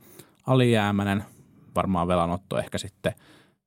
Alijäämäinen, 0.47 1.23
varmaan 1.75 2.07
velanotto 2.07 2.59
ehkä 2.59 2.77
sitten, 2.77 3.13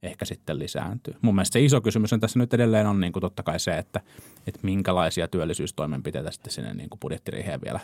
ehkä 0.02 0.24
sitten 0.24 0.58
lisääntyy. 0.58 1.14
Mun 1.22 1.34
mielestä 1.34 1.52
se 1.52 1.64
iso 1.64 1.80
kysymys 1.80 2.12
on 2.12 2.20
tässä 2.20 2.38
nyt 2.38 2.54
edelleen 2.54 2.86
on 2.86 3.00
niin 3.00 3.12
kuin 3.12 3.20
totta 3.20 3.42
kai 3.42 3.60
se, 3.60 3.78
että, 3.78 4.00
että 4.46 4.60
minkälaisia 4.62 5.28
työllisyystoimenpiteitä 5.28 6.30
sitten 6.30 6.52
sinne 6.52 6.74
niin 6.74 6.90
kuin 6.90 7.00
budjettiriiheen 7.00 7.60
vielä, 7.64 7.80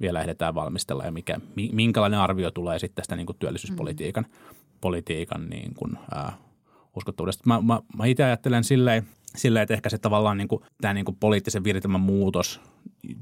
vielä 0.00 0.20
ehditään 0.20 0.54
valmistella 0.54 1.04
ja 1.04 1.12
mikä, 1.12 1.40
minkälainen 1.72 2.20
arvio 2.20 2.50
tulee 2.50 2.78
sitten 2.78 2.96
tästä 2.96 3.16
niin 3.16 3.26
kuin 3.26 3.38
työllisyyspolitiikan 3.38 4.26
politiikan 4.80 5.50
niin 5.50 5.74
kuin, 5.74 5.98
ää, 6.14 6.32
uskottavuudesta. 6.96 7.42
Mä, 7.46 7.60
mä, 7.60 7.80
mä 7.96 8.06
itse 8.06 8.24
ajattelen 8.24 8.64
silleen, 8.64 9.06
silleen, 9.36 9.62
että 9.62 9.74
ehkä 9.74 9.88
se 9.88 9.98
tavallaan 9.98 10.36
niin 10.38 10.48
kuin, 10.48 10.62
tämä 10.80 10.94
niin 10.94 11.04
kuin 11.04 11.16
poliittisen 11.20 11.64
viritelmän 11.64 12.00
muutos 12.00 12.60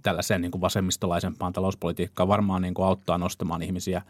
tällaiseen 0.02 0.40
niin 0.40 0.50
kuin 0.50 0.60
vasemmistolaisempaan 0.60 1.52
talouspolitiikkaan 1.52 2.28
varmaan 2.28 2.62
niin 2.62 2.74
kuin 2.74 2.86
auttaa 2.86 3.18
nostamaan 3.18 3.62
ihmisiä, 3.62 4.02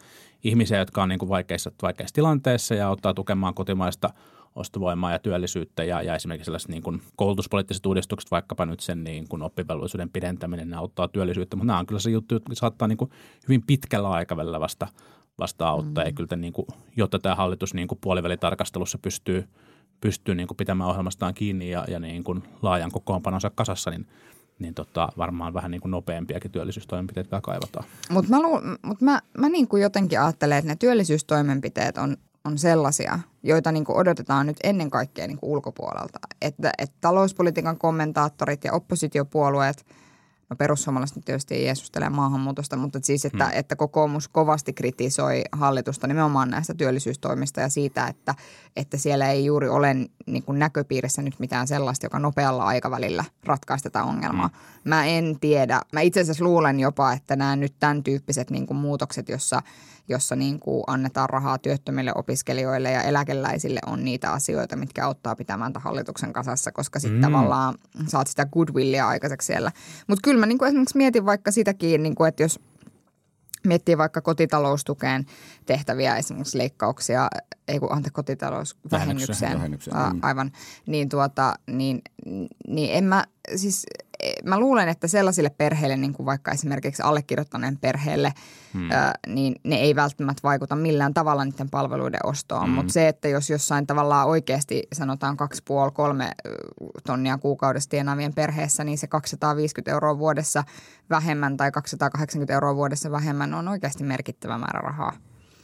ihmisiä 0.44 0.78
jotka 0.78 1.02
on 1.02 1.08
niin 1.08 1.18
kuin 1.18 1.28
vaikeissa, 1.28 1.72
vaikeissa 1.82 2.14
tilanteissa 2.14 2.74
ja 2.74 2.88
auttaa 2.88 3.14
tukemaan 3.14 3.54
kotimaista 3.54 4.10
ostovoimaa 4.54 5.12
ja 5.12 5.18
työllisyyttä 5.18 5.84
ja, 5.84 6.02
ja 6.02 6.14
esimerkiksi 6.14 6.44
sellaiset 6.44 6.68
niin 6.68 6.82
kuin 6.82 7.02
koulutuspoliittiset 7.16 7.86
uudistukset, 7.86 8.30
vaikkapa 8.30 8.66
nyt 8.66 8.80
sen 8.80 9.04
niin 9.04 9.28
kuin 9.28 9.42
oppivelvollisuuden 9.42 10.10
pidentäminen, 10.10 10.70
ne 10.70 10.76
auttaa 10.76 11.08
työllisyyttä, 11.08 11.56
mutta 11.56 11.66
nämä 11.66 11.78
on 11.78 11.86
kyllä 11.86 12.00
se 12.00 12.10
juttu, 12.10 12.36
että 12.36 12.54
saattaa 12.54 12.88
niin 12.88 12.98
kuin 12.98 13.10
hyvin 13.48 13.62
pitkällä 13.66 14.10
aikavälillä 14.10 14.60
vasta, 14.60 14.88
vasta 15.38 15.68
auttaa. 15.68 16.04
Mm. 16.04 16.08
Ja 16.08 16.12
kyllä 16.12 16.36
niin 16.36 16.52
kuin, 16.52 16.66
jotta 16.96 17.18
tämä 17.18 17.34
hallitus 17.34 17.74
niin 17.74 17.88
kuin 17.88 17.98
puolivälitarkastelussa 18.00 18.98
pystyy, 18.98 19.48
pystyy 20.02 20.34
niin 20.34 20.46
kuin 20.46 20.56
pitämään 20.56 20.90
ohjelmastaan 20.90 21.34
kiinni 21.34 21.70
ja, 21.70 21.84
ja 21.88 21.98
niin 21.98 22.24
kuin 22.24 22.42
laajan 22.62 22.90
kokoonpanonsa 22.90 23.50
kasassa, 23.50 23.90
niin 23.90 24.06
niin 24.58 24.74
tota, 24.74 25.08
varmaan 25.18 25.54
vähän 25.54 25.70
niin 25.70 25.80
kuin 25.80 25.90
nopeampiakin 25.90 26.50
työllisyystoimenpiteitä 26.50 27.40
kaivataan. 27.40 27.84
Mutta 28.10 28.30
mä, 28.30 28.38
mut 28.82 29.00
mä, 29.00 29.20
mä 29.38 29.48
niin 29.48 29.68
kuin 29.68 29.82
jotenkin 29.82 30.20
ajattelen, 30.20 30.58
että 30.58 30.68
ne 30.68 30.76
työllisyystoimenpiteet 30.76 31.98
on, 31.98 32.16
on 32.44 32.58
sellaisia, 32.58 33.18
joita 33.42 33.72
niin 33.72 33.84
kuin 33.84 33.96
odotetaan 33.96 34.46
nyt 34.46 34.56
ennen 34.62 34.90
kaikkea 34.90 35.26
niin 35.26 35.38
kuin 35.38 35.50
ulkopuolelta. 35.50 36.18
Että, 36.42 36.70
että 36.78 36.96
talouspolitiikan 37.00 37.78
kommentaattorit 37.78 38.64
ja 38.64 38.72
oppositiopuolueet– 38.72 39.84
No 40.52 40.56
perussuomalaiset 40.56 41.16
nyt 41.16 41.24
tietysti 41.24 41.54
ei 41.54 41.64
Jeesustele 41.64 42.08
maahanmuutosta, 42.08 42.76
mutta 42.76 42.98
siis, 43.02 43.24
että, 43.24 43.44
hmm. 43.44 43.58
että 43.58 43.76
kokoomus 43.76 44.28
kovasti 44.28 44.72
kritisoi 44.72 45.42
hallitusta 45.52 46.06
nimenomaan 46.06 46.50
näistä 46.50 46.74
työllisyystoimista 46.74 47.60
ja 47.60 47.68
siitä, 47.68 48.06
että, 48.06 48.34
että 48.76 48.96
siellä 48.96 49.28
ei 49.28 49.44
juuri 49.44 49.68
ole 49.68 49.94
niin 50.26 50.42
kuin 50.42 50.58
näköpiirissä 50.58 51.22
nyt 51.22 51.34
mitään 51.38 51.66
sellaista, 51.66 52.06
joka 52.06 52.18
nopealla 52.18 52.64
aikavälillä 52.64 53.24
ratkaisi 53.44 53.84
tätä 53.84 54.04
ongelmaa. 54.04 54.48
Hmm. 54.48 54.90
Mä 54.90 55.04
en 55.04 55.36
tiedä. 55.40 55.80
Mä 55.92 56.00
itse 56.00 56.20
asiassa 56.20 56.44
luulen 56.44 56.80
jopa, 56.80 57.12
että 57.12 57.36
nämä 57.36 57.56
nyt 57.56 57.74
tämän 57.80 58.02
tyyppiset 58.02 58.50
niin 58.50 58.66
kuin 58.66 58.78
muutokset, 58.78 59.28
jossa– 59.28 59.62
jossa 60.08 60.36
niin 60.36 60.60
kuin 60.60 60.84
annetaan 60.86 61.30
rahaa 61.30 61.58
työttömille 61.58 62.12
opiskelijoille 62.14 62.90
ja 62.90 63.02
eläkeläisille 63.02 63.80
on 63.86 64.04
niitä 64.04 64.32
asioita, 64.32 64.76
mitkä 64.76 65.06
auttaa 65.06 65.36
pitämään 65.36 65.72
tämän 65.72 65.84
hallituksen 65.84 66.32
kasassa, 66.32 66.72
koska 66.72 66.98
sitten 66.98 67.18
mm. 67.18 67.22
tavallaan 67.22 67.74
saat 68.06 68.26
sitä 68.26 68.46
goodwillia 68.46 69.08
aikaiseksi 69.08 69.46
siellä. 69.46 69.72
Mutta 70.06 70.20
kyllä 70.24 70.40
mä 70.42 70.46
niin 70.46 70.58
kuin 70.58 70.68
esimerkiksi 70.68 70.96
mietin 70.96 71.26
vaikka 71.26 71.50
sitäkin, 71.50 72.02
niin 72.02 72.14
kuin, 72.14 72.28
että 72.28 72.42
jos 72.42 72.60
miettii 73.66 73.98
vaikka 73.98 74.20
kotitaloustukeen 74.20 75.26
tehtäviä 75.66 76.16
esimerkiksi 76.16 76.58
leikkauksia, 76.58 77.28
ei 77.68 77.78
kun 77.78 77.92
ante 77.92 78.10
kotitalousvähennykseen, 78.10 79.54
Vähennykseen. 79.54 79.96
Mm. 79.96 80.18
aivan, 80.22 80.52
niin, 80.86 81.08
tuota, 81.08 81.54
niin, 81.66 82.02
niin 82.66 82.92
en 82.92 83.04
mä, 83.04 83.24
siis 83.56 83.86
mä 84.44 84.60
luulen, 84.60 84.88
että 84.88 85.08
sellaisille 85.08 85.50
perheille, 85.50 85.96
niin 85.96 86.12
kuin 86.12 86.26
vaikka 86.26 86.50
esimerkiksi 86.50 87.02
allekirjoittaneen 87.02 87.78
perheelle, 87.78 88.32
hmm. 88.74 88.90
ö, 88.90 88.94
niin 89.26 89.54
ne 89.64 89.76
ei 89.76 89.96
välttämättä 89.96 90.40
vaikuta 90.42 90.76
millään 90.76 91.14
tavalla 91.14 91.44
niiden 91.44 91.70
palveluiden 91.70 92.20
ostoon. 92.24 92.64
Hmm. 92.64 92.74
Mutta 92.74 92.92
se, 92.92 93.08
että 93.08 93.28
jos 93.28 93.50
jossain 93.50 93.86
tavallaan 93.86 94.28
oikeasti 94.28 94.82
sanotaan 94.92 95.36
2,5-3 95.36 96.88
tonnia 97.06 97.38
kuukaudessa 97.38 97.90
tienaavien 97.90 98.34
perheessä, 98.34 98.84
niin 98.84 98.98
se 98.98 99.06
250 99.06 99.90
euroa 99.90 100.18
vuodessa 100.18 100.64
vähemmän 101.10 101.56
tai 101.56 101.72
280 101.72 102.54
euroa 102.54 102.76
vuodessa 102.76 103.10
vähemmän 103.10 103.54
on 103.54 103.68
oikeasti 103.68 104.04
merkittävä 104.04 104.58
määrä 104.58 104.80
rahaa. 104.80 105.12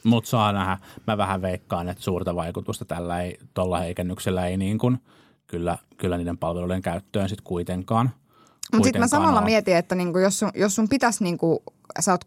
Mutta 0.04 0.30
saa 0.30 0.52
nähdä. 0.52 0.78
Mä 1.06 1.16
vähän 1.16 1.42
veikkaan, 1.42 1.88
että 1.88 2.02
suurta 2.02 2.34
vaikutusta 2.34 2.84
tällä 2.84 3.22
ei, 3.22 3.38
tuolla 3.54 3.78
heikennyksellä 3.78 4.46
ei 4.46 4.56
niin 4.56 4.78
kuin, 4.78 4.98
kyllä, 5.46 5.78
kyllä 5.96 6.16
niiden 6.16 6.38
palveluiden 6.38 6.82
käyttöön 6.82 7.28
sitten 7.28 7.44
kuitenkaan– 7.44 8.10
mutta 8.72 8.86
sitten 8.86 9.00
mä 9.00 9.06
samalla 9.06 9.40
mietin, 9.40 9.76
että 9.76 9.94
niinku, 9.94 10.18
jos, 10.18 10.38
sun, 10.38 10.50
jos 10.54 10.74
sun 10.74 10.88
pitäisi, 10.88 11.24
niinku, 11.24 11.62
sä 12.00 12.12
oot 12.12 12.24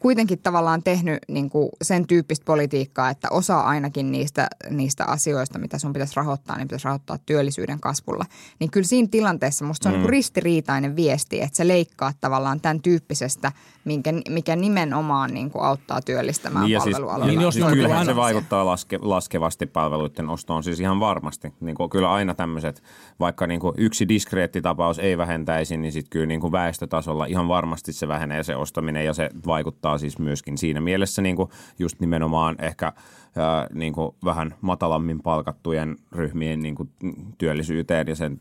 kuitenkin 0.00 0.38
tavallaan 0.38 0.82
tehnyt 0.82 1.18
niin 1.28 1.50
kuin 1.50 1.68
sen 1.82 2.06
tyyppistä 2.06 2.44
politiikkaa, 2.44 3.10
että 3.10 3.28
osa 3.30 3.60
ainakin 3.60 4.12
niistä, 4.12 4.48
niistä 4.70 5.04
asioista, 5.04 5.58
mitä 5.58 5.78
sun 5.78 5.92
pitäisi 5.92 6.16
rahoittaa, 6.16 6.56
niin 6.56 6.68
pitäisi 6.68 6.84
rahoittaa 6.84 7.18
työllisyyden 7.26 7.80
kasvulla. 7.80 8.24
Niin 8.60 8.70
kyllä 8.70 8.86
siinä 8.86 9.08
tilanteessa 9.10 9.64
musta 9.64 9.82
se 9.82 9.88
on 9.88 9.94
mm. 9.94 10.00
niin 10.00 10.10
ristiriitainen 10.10 10.96
viesti, 10.96 11.42
että 11.42 11.56
se 11.56 11.68
leikkaa 11.68 12.12
tavallaan 12.20 12.60
tämän 12.60 12.82
tyyppisestä, 12.82 13.52
minkä, 13.84 14.12
mikä 14.28 14.56
nimenomaan 14.56 15.34
niin 15.34 15.50
kuin 15.50 15.64
auttaa 15.64 16.02
työllistämään 16.02 16.64
niin 16.64 16.78
palvelualoilla. 16.78 17.24
Siis, 17.24 17.36
niin 17.36 17.42
jos 17.42 17.54
siis 17.54 17.66
kyllähän 17.66 18.06
se 18.06 18.16
vaikuttaa 18.16 18.66
laske, 18.66 18.98
laskevasti 19.02 19.66
palveluiden 19.66 20.28
ostoon, 20.28 20.62
siis 20.62 20.80
ihan 20.80 21.00
varmasti. 21.00 21.52
Niin 21.60 21.74
kuin 21.74 21.90
kyllä 21.90 22.12
aina 22.12 22.34
tämmöiset, 22.34 22.82
vaikka 23.20 23.46
niin 23.46 23.60
kuin 23.60 23.74
yksi 23.78 24.08
diskreettitapaus 24.08 24.98
ei 24.98 25.18
vähentäisi, 25.18 25.76
niin 25.76 25.92
sitten 25.92 26.10
kyllä 26.10 26.26
niin 26.26 26.40
kuin 26.40 26.52
väestötasolla 26.52 27.26
ihan 27.26 27.48
varmasti 27.48 27.92
se 27.92 28.08
vähenee 28.08 28.42
se 28.42 28.56
ostaminen 28.56 29.04
ja 29.04 29.14
se 29.14 29.30
vaikuttaa 29.46 29.87
vaikuttaa 29.88 29.98
siis 29.98 30.18
myöskin 30.18 30.58
siinä 30.58 30.80
mielessä 30.80 31.22
niin 31.22 31.36
kuin 31.36 31.48
just 31.78 32.00
nimenomaan 32.00 32.56
ehkä 32.58 32.92
ää, 33.36 33.66
niin 33.74 33.92
kuin 33.92 34.14
vähän 34.24 34.54
matalammin 34.60 35.22
palkattujen 35.22 35.96
ryhmien 36.12 36.60
niin 36.60 36.74
kuin 36.74 36.90
työllisyyteen 37.38 38.06
ja 38.08 38.16
sen, 38.16 38.40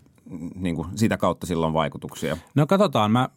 niin 0.56 0.76
kuin 0.76 0.88
sitä 0.96 1.18
kautta 1.18 1.48
silloin 1.48 1.74
vaikutuksia. 1.74 2.38
No 2.56 2.66
katsotaan, 2.66 3.12
mä, 3.12 3.30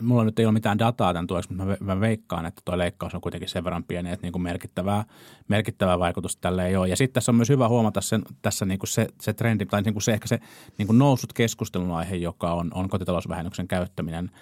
mulla 0.00 0.24
nyt 0.24 0.38
ei 0.38 0.46
ole 0.46 0.52
mitään 0.52 0.78
dataa 0.78 1.12
tämän 1.12 1.26
tueksi, 1.26 1.52
mutta 1.52 1.76
mä 1.80 2.00
veikkaan, 2.00 2.46
että 2.46 2.62
tuo 2.64 2.78
leikkaus 2.78 3.14
on 3.14 3.20
kuitenkin 3.20 3.48
sen 3.48 3.64
verran 3.64 3.84
pieni, 3.84 4.10
että 4.10 4.26
niin 4.26 4.32
kuin 4.32 4.42
merkittävää, 4.42 5.04
merkittävää 5.48 5.98
vaikutusta 5.98 6.40
tälle 6.40 6.66
ei 6.66 6.76
ole. 6.76 6.88
Ja 6.88 6.96
sitten 6.96 7.14
tässä 7.14 7.32
on 7.32 7.36
myös 7.36 7.48
hyvä 7.48 7.68
huomata 7.68 8.00
sen, 8.00 8.22
tässä 8.42 8.64
niin 8.64 8.78
kuin 8.78 8.88
se, 8.88 9.06
se 9.20 9.32
trendi, 9.32 9.66
tai 9.66 9.82
niin 9.82 9.94
kuin 9.94 10.02
se 10.02 10.12
ehkä 10.12 10.28
se 10.28 10.40
niin 10.78 10.86
kuin 10.86 10.98
noussut 10.98 11.32
keskustelun 11.32 11.92
aihe, 11.92 12.16
joka 12.16 12.52
on, 12.52 12.70
on 12.74 12.88
kotitalousvähennyksen 12.88 13.68
käyttäminen– 13.68 14.30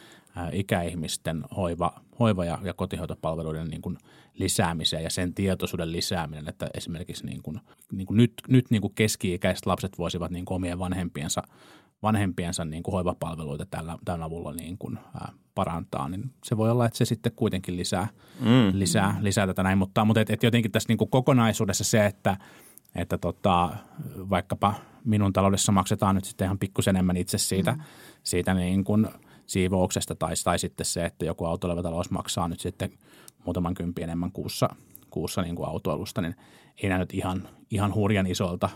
ikäihmisten 0.52 1.44
hoiva, 1.56 2.00
hoiva- 2.18 2.44
ja, 2.44 2.58
ja 2.64 2.74
kotihoitopalveluiden 2.74 3.68
niin 3.68 3.82
kuin 3.82 3.98
lisäämiseen 4.34 5.04
ja 5.04 5.10
sen 5.10 5.34
tietoisuuden 5.34 5.92
lisääminen, 5.92 6.48
että 6.48 6.70
esimerkiksi 6.74 7.26
niin 7.26 7.42
kuin, 7.42 7.60
niin 7.92 8.06
kuin 8.06 8.16
nyt, 8.16 8.32
nyt 8.48 8.70
niin 8.70 8.80
kuin 8.80 8.94
keski-ikäiset 8.94 9.66
lapset 9.66 9.98
voisivat 9.98 10.30
niin 10.30 10.44
kuin 10.44 10.56
omien 10.56 10.78
vanhempiensa, 10.78 11.42
vanhempiensa 12.02 12.64
niin 12.64 12.82
kuin 12.82 12.92
hoivapalveluita 12.92 13.66
tällä, 13.66 13.98
tällä 14.04 14.24
avulla 14.24 14.52
niin 14.52 14.78
kuin, 14.78 14.98
ää, 15.14 15.32
parantaa, 15.54 16.08
niin 16.08 16.30
se 16.44 16.56
voi 16.56 16.70
olla, 16.70 16.86
että 16.86 16.98
se 16.98 17.04
sitten 17.04 17.32
kuitenkin 17.36 17.76
lisää, 17.76 18.08
mm. 18.40 18.78
lisää, 18.78 19.18
lisää 19.20 19.46
tätä 19.46 19.62
näin. 19.62 19.78
Mutta, 19.78 20.04
mutta 20.04 20.20
et, 20.20 20.30
et 20.30 20.42
jotenkin 20.42 20.72
tässä 20.72 20.88
niin 20.88 20.98
kuin 20.98 21.10
kokonaisuudessa 21.10 21.84
se, 21.84 22.06
että, 22.06 22.36
että 22.94 23.18
tota, 23.18 23.70
vaikkapa 24.30 24.74
minun 25.04 25.32
taloudessa 25.32 25.72
maksetaan 25.72 26.14
nyt 26.14 26.24
sitten 26.24 26.44
ihan 26.44 26.58
pikkusen 26.58 26.96
enemmän 26.96 27.16
itse 27.16 27.38
siitä, 27.38 27.72
mm. 27.72 27.80
siitä 28.22 28.54
niin 28.54 28.84
kuin– 28.84 29.08
siivouksesta 29.48 30.14
tai, 30.14 30.32
tai 30.44 30.58
sitten 30.58 30.87
se, 30.87 31.04
että 31.04 31.24
joku 31.24 31.44
autoileva 31.44 31.82
talous 31.82 32.11
maksaa 32.11 32.48
nyt 32.48 32.61
sitten 32.61 32.90
muutaman 33.44 33.74
kympi 33.74 34.02
enemmän 34.02 34.32
kuussa, 34.32 34.68
kuussa 35.11 35.42
niin 35.42 35.56
kuin 35.56 35.68
autoilusta, 35.68 36.20
niin 36.20 36.34
ei 36.82 36.98
nyt 36.98 37.14
ihan, 37.14 37.48
ihan 37.70 37.94
hurjan 37.94 38.26
isolta 38.26 38.68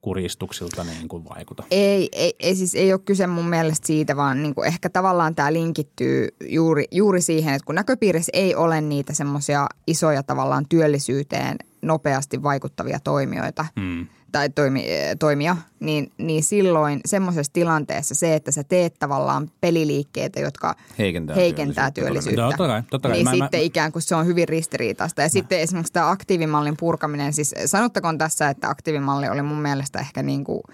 kuristuksilta 0.00 0.84
niin 0.84 1.08
kuin 1.08 1.24
vaikuta. 1.24 1.62
Ei, 1.70 2.08
ei, 2.12 2.34
ei, 2.40 2.54
siis 2.54 2.74
ei 2.74 2.92
ole 2.92 3.00
kyse 3.04 3.26
mun 3.26 3.48
mielestä 3.48 3.86
siitä, 3.86 4.16
vaan 4.16 4.42
niin 4.42 4.54
kuin 4.54 4.68
ehkä 4.68 4.90
tavallaan 4.90 5.34
tämä 5.34 5.52
linkittyy 5.52 6.28
juuri, 6.48 6.84
juuri 6.90 7.20
siihen, 7.20 7.54
että 7.54 7.66
kun 7.66 7.74
näköpiirissä 7.74 8.30
ei 8.34 8.54
ole 8.54 8.80
niitä 8.80 9.14
semmoisia 9.14 9.66
isoja 9.86 10.22
tavallaan 10.22 10.66
työllisyyteen 10.68 11.56
nopeasti 11.82 12.42
vaikuttavia 12.42 13.00
toimijoita 13.04 13.66
hmm– 13.76 14.06
tai 14.32 14.50
toimi, 14.50 14.86
toimia, 15.18 15.56
niin, 15.80 16.12
niin 16.18 16.42
silloin 16.42 17.00
semmoisessa 17.04 17.52
tilanteessa 17.52 18.14
se, 18.14 18.34
että 18.34 18.50
sä 18.50 18.64
teet 18.64 18.94
tavallaan 18.98 19.50
peliliikkeitä, 19.60 20.40
jotka 20.40 20.74
heikentää, 20.98 21.36
heikentää 21.36 21.90
työllisyyttä, 21.90 22.36
työllisyyttä 22.36 22.56
totta 22.56 22.72
kai, 22.72 22.82
totta 22.90 23.08
kai. 23.08 23.16
niin 23.16 23.24
mä, 23.24 23.30
sitten 23.30 23.60
mä... 23.60 23.64
ikään 23.64 23.92
kuin 23.92 24.02
se 24.02 24.14
on 24.14 24.26
hyvin 24.26 24.48
ristiriitaista. 24.48 25.22
Ja 25.22 25.24
mä. 25.24 25.28
sitten 25.28 25.60
esimerkiksi 25.60 25.92
tämä 25.92 26.10
aktiivimallin 26.10 26.76
purkaminen, 26.76 27.32
siis 27.32 27.54
sanottakoon 27.66 28.18
tässä, 28.18 28.48
että 28.48 28.68
aktiivimalli 28.68 29.28
oli 29.28 29.42
mun 29.42 29.62
mielestä 29.62 29.98
ehkä 29.98 30.22
niin 30.22 30.44
kuin– 30.44 30.62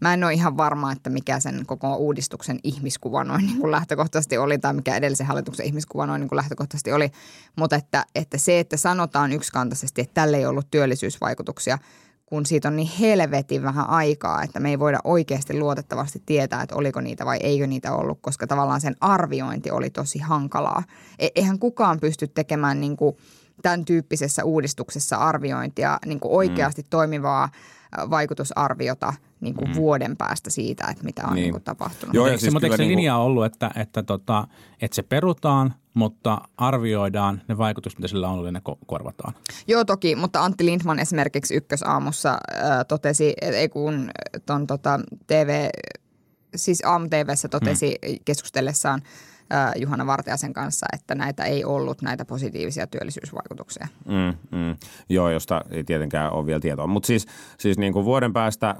Mä 0.00 0.14
en 0.14 0.24
ole 0.24 0.32
ihan 0.32 0.56
varma, 0.56 0.92
että 0.92 1.10
mikä 1.10 1.40
sen 1.40 1.66
koko 1.66 1.96
uudistuksen 1.96 2.58
ihmiskuva 2.64 3.24
noin 3.24 3.46
niin 3.46 3.60
kuin 3.60 3.70
lähtökohtaisesti 3.70 4.38
oli 4.38 4.58
tai 4.58 4.74
mikä 4.74 4.96
edellisen 4.96 5.26
hallituksen 5.26 5.66
ihmiskuva 5.66 6.06
noin 6.06 6.20
niin 6.20 6.28
kuin 6.28 6.36
lähtökohtaisesti 6.36 6.92
oli. 6.92 7.10
Mutta 7.56 7.76
että, 7.76 8.04
että 8.14 8.38
se, 8.38 8.60
että 8.60 8.76
sanotaan 8.76 9.32
yksikantaisesti, 9.32 10.00
että 10.00 10.14
tälle 10.14 10.36
ei 10.36 10.46
ollut 10.46 10.70
työllisyysvaikutuksia– 10.70 11.78
kun 12.26 12.46
siitä 12.46 12.68
on 12.68 12.76
niin 12.76 12.90
helvetin 13.00 13.62
vähän 13.62 13.90
aikaa, 13.90 14.42
että 14.42 14.60
me 14.60 14.70
ei 14.70 14.78
voida 14.78 14.98
oikeasti 15.04 15.58
luotettavasti 15.58 16.22
tietää, 16.26 16.62
että 16.62 16.74
oliko 16.74 17.00
niitä 17.00 17.26
vai 17.26 17.38
eikö 17.42 17.66
niitä 17.66 17.92
ollut, 17.92 18.18
koska 18.20 18.46
tavallaan 18.46 18.80
sen 18.80 18.96
arviointi 19.00 19.70
oli 19.70 19.90
tosi 19.90 20.18
hankalaa. 20.18 20.82
E- 21.18 21.28
eihän 21.34 21.58
kukaan 21.58 22.00
pysty 22.00 22.28
tekemään 22.28 22.80
niin 22.80 22.96
kuin 22.96 23.16
tämän 23.62 23.84
tyyppisessä 23.84 24.44
uudistuksessa 24.44 25.16
arviointia 25.16 25.98
niin 26.06 26.20
kuin 26.20 26.32
oikeasti 26.32 26.82
mm. 26.82 26.88
toimivaa 26.90 27.48
vaikutusarviota 28.10 29.12
niin 29.44 29.54
kuin 29.54 29.68
mm. 29.68 29.74
vuoden 29.74 30.16
päästä 30.16 30.50
siitä, 30.50 30.86
että 30.90 31.04
mitä 31.04 31.22
on 31.26 31.34
niin. 31.34 31.42
Niin 31.42 31.52
kuin 31.52 31.62
tapahtunut. 31.62 32.14
Joo, 32.14 32.26
ja 32.26 32.38
siis 32.38 32.52
mutta 32.52 32.66
eikö 32.66 32.76
se 32.76 32.82
niin 32.82 32.98
linja 32.98 33.16
on 33.16 33.22
ollut, 33.22 33.44
että, 33.44 33.70
että, 33.76 34.02
tota, 34.02 34.48
että 34.80 34.94
se 34.94 35.02
perutaan, 35.02 35.74
mutta 35.94 36.38
arvioidaan 36.56 37.42
ne 37.48 37.58
vaikutukset, 37.58 37.98
mitä 37.98 38.08
sillä 38.08 38.28
on 38.28 38.34
ollut, 38.34 38.46
ja 38.46 38.52
ne 38.52 38.60
korvataan? 38.86 39.34
Joo, 39.66 39.84
toki, 39.84 40.16
mutta 40.16 40.44
Antti 40.44 40.64
Lindman 40.64 40.98
esimerkiksi 40.98 41.54
ykkösaamussa 41.54 42.30
äh, 42.30 42.38
totesi, 42.88 43.34
että 43.40 43.56
ei 43.56 43.68
kun 43.68 44.10
ton 44.46 44.66
tota, 44.66 45.00
TV, 45.26 45.68
siis 46.56 46.82
AMTVssä 46.84 47.48
totesi 47.48 47.98
hmm. 48.06 48.18
keskustellessaan– 48.24 49.02
Juhana 49.76 50.06
Vartiasen 50.06 50.52
kanssa, 50.52 50.86
että 50.92 51.14
näitä 51.14 51.44
ei 51.44 51.64
ollut 51.64 52.02
näitä 52.02 52.24
positiivisia 52.24 52.86
työllisyysvaikutuksia. 52.86 53.88
Mm, 54.04 54.58
mm. 54.58 54.76
Joo, 55.08 55.30
josta 55.30 55.60
ei 55.70 55.84
tietenkään 55.84 56.32
ole 56.32 56.46
vielä 56.46 56.60
tietoa. 56.60 56.86
Mutta 56.86 57.06
siis, 57.06 57.26
siis 57.58 57.78
niin 57.78 57.92
kuin 57.92 58.04
vuoden 58.04 58.32
päästä 58.32 58.76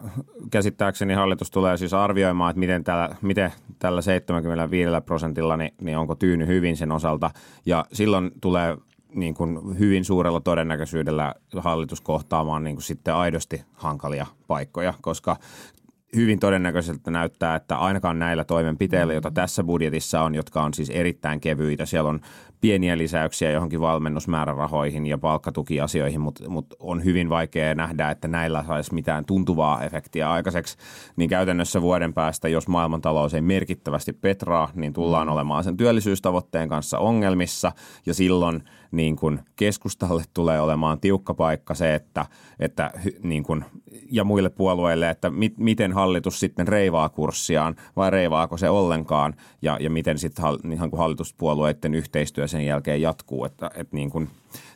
käsittääkseni 0.55 1.15
hallitus 1.15 1.51
tulee 1.51 1.77
siis 1.77 1.95
arvioimaan, 1.95 2.51
että 2.51 2.61
miten 2.61 2.85
tällä, 2.85 3.17
miten 3.23 3.53
tällä 3.79 4.03
75 4.03 4.91
prosentilla, 5.07 5.57
niin, 5.57 5.75
niin 5.81 5.99
onko 5.99 6.15
tyyny 6.15 6.47
hyvin 6.47 6.77
sen 6.77 6.93
osalta. 6.93 7.31
Ja 7.67 7.85
silloin 7.93 8.31
tulee 8.41 8.77
niin 9.15 9.35
kuin 9.35 9.79
hyvin 9.79 10.05
suurella 10.05 10.41
todennäköisyydellä 10.41 11.35
hallitus 11.57 12.01
kohtaamaan 12.01 12.65
niin 12.65 12.77
kuin 12.77 12.83
sitten 12.83 13.15
aidosti 13.15 13.63
hankalia 13.73 14.27
paikkoja, 14.47 14.95
koska 15.01 15.37
hyvin 16.17 16.41
todennäköiseltä 16.41 17.11
näyttää, 17.11 17.57
että 17.57 17.77
ainakaan 17.77 18.19
näillä 18.19 18.45
toimenpiteillä, 18.45 19.13
joita 19.13 19.31
tässä 19.31 19.65
budjetissa 19.65 20.23
on, 20.23 20.35
jotka 20.35 20.63
on 20.63 20.75
siis 20.75 20.91
erittäin 20.91 21.41
kevyitä, 21.41 21.87
siellä 21.87 22.11
on 22.11 22.21
pieniä 22.65 22.99
lisäyksiä 22.99 23.51
johonkin 23.51 23.81
valmennusmäärärahoihin 23.81 25.07
ja 25.07 25.19
palkkatukiasioihin, 25.19 26.21
mutta, 26.21 26.49
mutta 26.49 26.77
on 26.79 27.05
hyvin 27.05 27.31
vaikea 27.31 27.75
nähdä, 27.75 28.11
että 28.11 28.29
näillä 28.29 28.65
saisi 28.67 28.95
mitään 28.95 29.25
tuntuvaa 29.25 29.85
efektiä 29.85 30.31
aikaiseksi. 30.31 30.77
Niin 31.17 31.31
käytännössä 31.31 31.83
vuoden 31.83 32.15
päästä, 32.15 32.49
jos 32.49 32.69
maailmantalous 32.69 33.35
ei 33.35 33.41
merkittävästi 33.41 34.13
petraa, 34.13 34.71
niin 34.75 34.93
tullaan 34.93 35.29
olemaan 35.29 35.65
sen 35.65 35.77
työllisyystavoitteen 35.77 36.69
kanssa 36.69 36.99
ongelmissa 36.99 37.73
ja 38.07 38.15
silloin– 38.15 38.63
niin 38.97 39.17
kuin 39.17 39.41
keskustalle 39.57 40.23
tulee 40.35 40.61
olemaan 40.61 41.01
tiukka 41.01 41.35
paikka 41.35 41.75
se, 41.75 41.95
että, 41.95 42.27
että 42.59 42.91
niin 43.23 43.43
kuin, 43.43 43.65
ja 44.11 44.25
muille 44.25 44.51
puolueille, 44.51 45.11
että 45.11 45.31
mit, 45.31 45.59
miten 45.59 45.93
hallitus 45.93 46.41
sitten 46.41 46.69
reivaa 46.69 47.09
kurssiaan 47.09 47.77
vai 47.97 48.11
reivaako 48.11 48.57
se 48.57 48.69
ollenkaan 48.69 49.35
ja, 49.63 49.79
ja 49.81 49.91
miten 49.91 50.19
sitten 50.19 50.45
niin 50.63 50.91
kuin 50.91 50.99
hallituspuolueiden 50.99 51.95
yhteistyö 51.95 52.49
sen 52.49 52.67
jälkeen 52.67 53.03
jatkuu, 53.03 53.45
että, 53.45 53.71
että 53.75 53.97
niin 53.97 54.11
kuin, 54.11 54.31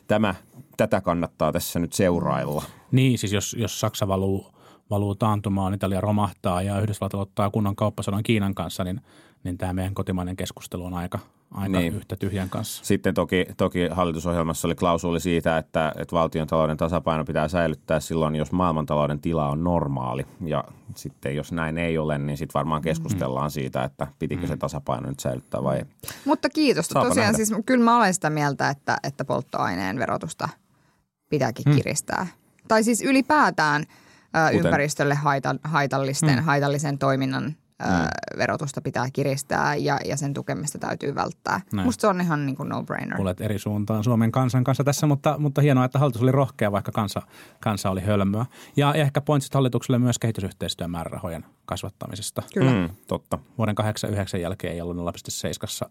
tämä, 0.07 0.35
tätä 0.77 1.01
kannattaa 1.01 1.51
tässä 1.51 1.79
nyt 1.79 1.93
seurailla. 1.93 2.63
Niin, 2.91 3.17
siis 3.17 3.33
jos, 3.33 3.55
jos 3.59 3.79
Saksa 3.79 4.07
valuu, 4.07 4.51
valuu 4.89 5.15
taantumaan, 5.15 5.73
Italia 5.73 6.01
romahtaa 6.01 6.61
ja 6.61 6.81
Yhdysvallat 6.81 7.13
ottaa 7.13 7.49
kunnon 7.49 7.75
kauppasodan 7.75 8.23
Kiinan 8.23 8.55
kanssa, 8.55 8.83
niin, 8.83 9.01
niin 9.43 9.57
tämä 9.57 9.73
meidän 9.73 9.93
kotimainen 9.93 10.35
keskustelu 10.35 10.85
on 10.85 10.93
aika, 10.93 11.19
aika 11.51 11.79
niin. 11.79 11.95
yhtä 11.95 12.15
tyhjän 12.15 12.49
kanssa. 12.49 12.85
Sitten 12.85 13.13
toki, 13.13 13.45
toki 13.57 13.87
hallitusohjelmassa 13.91 14.67
oli 14.67 14.75
klausuli 14.75 15.19
siitä, 15.19 15.57
että, 15.57 15.93
että 15.97 16.15
valtion 16.15 16.47
talouden 16.47 16.77
tasapaino 16.77 17.25
pitää 17.25 17.47
säilyttää 17.47 17.99
silloin, 17.99 18.35
jos 18.35 18.51
maailmantalouden 18.51 19.21
tila 19.21 19.49
on 19.49 19.63
normaali. 19.63 20.25
Ja 20.45 20.63
sitten 20.95 21.35
jos 21.35 21.51
näin 21.51 21.77
ei 21.77 21.97
ole, 21.97 22.17
niin 22.17 22.37
sitten 22.37 22.53
varmaan 22.53 22.81
keskustellaan 22.81 23.47
mm. 23.47 23.51
siitä, 23.51 23.83
että 23.83 24.07
pitikö 24.19 24.47
se 24.47 24.53
mm. 24.53 24.59
tasapaino 24.59 25.09
nyt 25.09 25.19
säilyttää 25.19 25.63
vai 25.63 25.77
ei. 25.77 25.85
Mutta 26.25 26.49
kiitos. 26.49 26.87
Saapa 26.87 27.07
Tosiaan 27.07 27.25
nähdä. 27.25 27.45
siis 27.45 27.53
kyllä 27.65 27.83
mä 27.83 27.97
olen 27.97 28.13
sitä 28.13 28.29
mieltä, 28.29 28.69
että, 28.69 28.97
että 29.03 29.25
polttoaineen 29.25 29.99
verotusta 29.99 30.49
pitääkin 31.29 31.65
hmm. 31.65 31.75
kiristää. 31.75 32.27
Tai 32.67 32.83
siis 32.83 33.01
ylipäätään 33.01 33.83
ö, 34.35 34.49
ympäristölle 34.49 35.17
haitallisten, 35.63 36.33
hmm. 36.33 36.43
haitallisen 36.43 36.97
toiminnan 36.97 37.55
mm. 37.83 38.37
verotusta 38.37 38.81
pitää 38.81 39.07
kiristää 39.13 39.75
ja, 39.75 39.99
ja 40.05 40.17
sen 40.17 40.33
tukemista 40.33 40.79
täytyy 40.79 41.15
välttää. 41.15 41.61
Näin. 41.73 41.85
Musta 41.85 42.01
se 42.01 42.07
on 42.07 42.21
ihan 42.21 42.45
niin 42.45 42.55
kuin 42.55 42.69
no-brainer. 42.69 43.21
Olet 43.21 43.41
eri 43.41 43.59
suuntaan 43.59 44.03
Suomen 44.03 44.31
kansan 44.31 44.63
kanssa 44.63 44.83
tässä, 44.83 45.07
mutta, 45.07 45.35
mutta 45.37 45.61
hienoa, 45.61 45.85
että 45.85 45.99
hallitus 45.99 46.21
oli 46.21 46.31
rohkea, 46.31 46.71
vaikka 46.71 46.91
kansa, 46.91 47.21
kansa 47.59 47.89
oli 47.89 48.01
hölmöä. 48.01 48.45
Ja, 48.77 48.87
ja 48.95 49.03
ehkä 49.03 49.21
pointsit 49.21 49.53
hallitukselle 49.53 49.99
myös 49.99 50.19
kehitysyhteistyön 50.19 50.91
määrärahojen 50.91 51.45
kasvattamisesta. 51.65 52.43
Kyllä. 52.53 52.71
Mm, 52.71 52.89
totta. 53.07 53.39
Vuoden 53.57 53.75
89 53.75 54.41
jälkeen 54.41 54.73
ei 54.73 54.81
ollut 54.81 54.97
0,7 55.85 55.89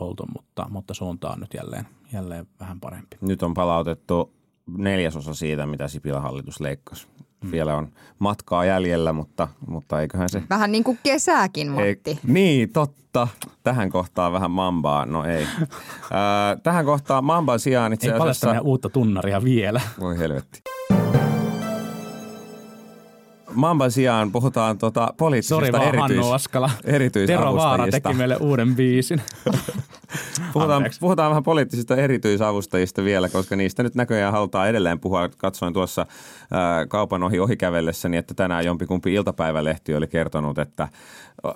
oltu, 0.00 0.26
mutta, 0.34 0.66
mutta 0.70 0.94
suunta 0.94 1.30
on 1.30 1.40
nyt 1.40 1.54
jälleen, 1.54 1.86
jälleen 2.12 2.46
vähän 2.60 2.80
parempi. 2.80 3.16
Nyt 3.20 3.42
on 3.42 3.54
palautettu 3.54 4.32
neljäsosa 4.66 5.34
siitä, 5.34 5.66
mitä 5.66 5.88
Sipilä 5.88 6.20
hallitus 6.20 6.60
leikkasi. 6.60 7.06
Mm. 7.44 7.50
Vielä 7.50 7.76
on 7.76 7.88
matkaa 8.18 8.64
jäljellä, 8.64 9.12
mutta, 9.12 9.48
mutta 9.66 10.00
eiköhän 10.00 10.28
se... 10.28 10.42
Vähän 10.50 10.72
niin 10.72 10.84
kuin 10.84 10.98
kesääkin, 11.02 11.68
Matti. 11.70 12.10
Ei, 12.10 12.18
niin, 12.26 12.72
totta. 12.72 13.28
Tähän 13.62 13.90
kohtaan 13.90 14.32
vähän 14.32 14.50
mambaa. 14.50 15.06
No 15.06 15.24
ei. 15.24 15.42
äh, 15.62 15.68
tähän 16.62 16.84
kohtaan 16.84 17.24
mamban 17.24 17.60
sijaan 17.60 17.92
itse 17.92 18.12
asiassa... 18.12 18.54
Ei 18.54 18.60
uutta 18.60 18.88
tunnaria 18.88 19.44
vielä. 19.44 19.80
Voi 20.00 20.18
helvetti. 20.18 20.60
Mamban 23.56 23.90
sijaan 23.90 24.32
puhutaan 24.32 24.78
tota 24.78 25.14
poliittisista 25.16 25.54
Sori 25.54 25.72
vaan 25.72 25.84
erityis- 25.84 26.00
Hannu 26.00 26.32
Askala. 26.32 26.70
Tero 27.26 27.54
Vaara 27.56 27.86
teki 27.90 28.14
meille 28.14 28.36
uuden 28.36 28.76
biisin. 28.76 29.22
puhutaan, 30.52 30.84
puhutaan 31.00 31.30
vähän 31.30 31.42
poliittisista 31.42 31.96
erityisavustajista 31.96 33.04
vielä, 33.04 33.28
koska 33.28 33.56
niistä 33.56 33.82
nyt 33.82 33.94
näköjään 33.94 34.32
halutaan 34.32 34.68
edelleen 34.68 35.00
puhua. 35.00 35.28
Katsoin 35.28 35.72
tuossa 35.74 36.06
ää, 36.50 36.86
kaupan 36.86 37.22
ohi 37.22 37.40
ohikävellessäni, 37.40 38.16
että 38.16 38.34
tänään 38.34 38.64
jompikumpi 38.64 39.14
iltapäivälehti 39.14 39.94
oli 39.94 40.06
kertonut, 40.06 40.58
että 40.58 40.88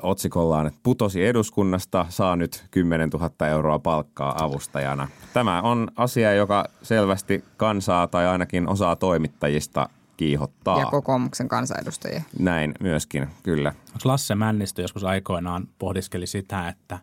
otsikollaan, 0.03 0.67
että 0.67 0.81
putosi 0.83 1.27
eduskunnasta, 1.27 2.07
saa 2.09 2.37
nyt 2.37 2.65
10 2.71 3.09
000 3.11 3.49
euroa 3.49 3.79
palkkaa 3.79 4.45
avustajana. 4.45 5.09
Tämä 5.33 5.63
on 5.63 5.89
asia, 5.97 6.35
joka 6.35 6.65
selvästi 6.83 7.45
kansaa 7.57 8.07
tai 8.07 8.27
ainakin 8.27 8.69
osaa 8.69 8.97
toimittajista 8.97 9.89
kiihottaa. 10.21 10.81
Ja 10.81 10.87
kokoomuksen 10.87 11.49
kansanedustajia. 11.49 12.23
Näin 12.39 12.75
myöskin, 12.81 13.29
kyllä. 13.43 13.75
Lasse 14.05 14.35
Männistö 14.35 14.83
joskus 14.83 15.05
aikoinaan 15.05 15.69
pohdiskeli 15.79 16.27
sitä, 16.27 16.69
että, 16.69 16.99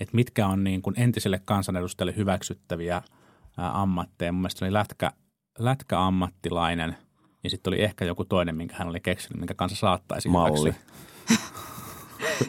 että 0.00 0.16
mitkä 0.16 0.46
on 0.46 0.64
niin 0.64 0.82
kuin 0.82 1.00
entiselle 1.00 1.40
kansanedustajille 1.44 2.16
hyväksyttäviä 2.16 3.02
ammatteja. 3.56 4.32
Mun 4.32 4.40
mielestä 4.40 4.64
oli 4.64 4.72
lätkä, 4.72 5.12
lätkäammattilainen 5.58 6.96
ja 7.44 7.50
sitten 7.50 7.70
oli 7.70 7.82
ehkä 7.82 8.04
joku 8.04 8.24
toinen, 8.24 8.56
minkä 8.56 8.74
hän 8.78 8.88
oli 8.88 9.00
keksinyt, 9.00 9.40
minkä 9.40 9.54
kanssa 9.54 9.78
saattaisi 9.78 10.28
Malli. 10.28 10.58
hyväksyä. 10.60 10.82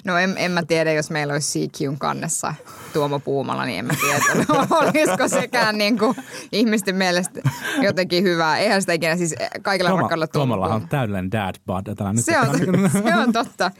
No 0.05 0.17
en, 0.17 0.35
en 0.37 0.51
mä 0.51 0.63
tiedä, 0.63 0.93
jos 0.93 1.09
meillä 1.09 1.33
olisi 1.33 1.67
CQn 1.67 1.97
kannessa 1.99 2.55
Tuomo 2.93 3.19
Puumala, 3.19 3.65
niin 3.65 3.79
en 3.79 3.85
mä 3.85 3.93
tiedä, 4.01 4.45
olisiko 4.71 5.27
sekään 5.27 5.77
niin 5.77 5.99
kuin 5.99 6.15
ihmisten 6.51 6.95
mielestä 6.95 7.41
jotenkin 7.81 8.23
hyvää. 8.23 8.57
Eihän 8.57 8.81
sitä 8.81 8.93
ikinä 8.93 9.17
siis 9.17 9.35
kaikilla 9.61 9.89
Tuoma, 9.89 10.01
rakkaudella 10.01 10.27
Tuomalla 10.27 10.67
on 10.67 10.87
täydellinen 10.87 11.31
dad 11.31 11.55
bod. 11.65 11.85
Se 12.21 12.39
on, 12.39 12.59
se 13.03 13.15
on 13.15 13.33
totta. 13.33 13.71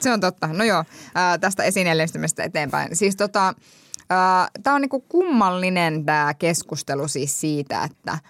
Se 0.00 0.12
on 0.12 0.20
totta. 0.20 0.46
No 0.46 0.64
joo, 0.64 0.84
tästä 1.40 1.62
esineellistymisestä 1.62 2.44
eteenpäin. 2.44 2.96
Siis 2.96 3.16
tota, 3.16 3.54
tämä 4.62 4.76
on 4.76 4.80
niinku 4.80 5.00
kummallinen 5.00 6.04
tämä 6.04 6.34
keskustelu 6.34 7.08
siis 7.08 7.40
siitä, 7.40 7.84
että– 7.84 8.18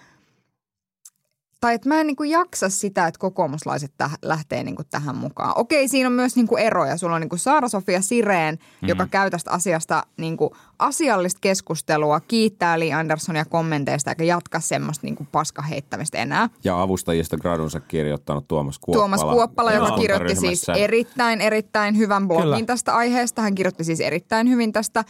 tai 1.61 1.73
että 1.73 1.89
mä 1.89 1.99
en 1.99 2.07
niin 2.07 2.15
kuin 2.15 2.29
jaksa 2.29 2.69
sitä, 2.69 3.07
että 3.07 3.19
kokoomuslaiset 3.19 3.93
täh, 3.97 4.17
lähtee 4.21 4.63
niin 4.63 4.75
kuin 4.75 4.87
tähän 4.89 5.17
mukaan. 5.17 5.53
Okei, 5.55 5.87
siinä 5.87 6.07
on 6.07 6.13
myös 6.13 6.35
niin 6.35 6.47
kuin 6.47 6.63
eroja. 6.63 6.97
Sulla 6.97 7.15
on 7.15 7.21
niin 7.21 7.29
kuin 7.29 7.39
Saara-Sofia 7.39 8.01
Sireen, 8.01 8.55
mm-hmm. 8.55 8.89
joka 8.89 9.07
käy 9.07 9.29
tästä 9.29 9.51
asiasta 9.51 10.03
niin 10.17 10.37
kuin 10.37 10.49
asiallista 10.81 11.37
keskustelua, 11.41 12.19
kiittää 12.19 12.79
Li 12.79 12.93
Andersonia 12.93 13.45
kommenteista 13.45 14.11
eikä 14.11 14.23
jatka 14.23 14.59
semmoista 14.59 15.07
niin 15.07 15.15
kuin 15.15 15.27
paskaheittämistä 15.31 16.17
enää. 16.17 16.49
Ja 16.63 16.81
avustajista 16.81 17.37
gradunsa 17.37 17.79
kirjoittanut 17.79 18.47
Tuomas 18.47 18.79
Kuoppala. 18.79 19.01
Tuomas 19.01 19.35
Kuoppala, 19.35 19.71
joka 19.71 19.91
kirjoitti 19.91 20.35
siis 20.35 20.69
erittäin, 20.69 21.41
erittäin 21.41 21.97
hyvän 21.97 22.27
blogin 22.27 22.43
Kyllä. 22.43 22.61
Tästä 22.65 22.95
aiheesta. 22.95 23.41
Hän 23.41 23.55
kirjoitti 23.55 23.83
siis 23.83 23.99
erittäin 23.99 24.49
hyvin 24.49 24.73
tästä. 24.73 25.03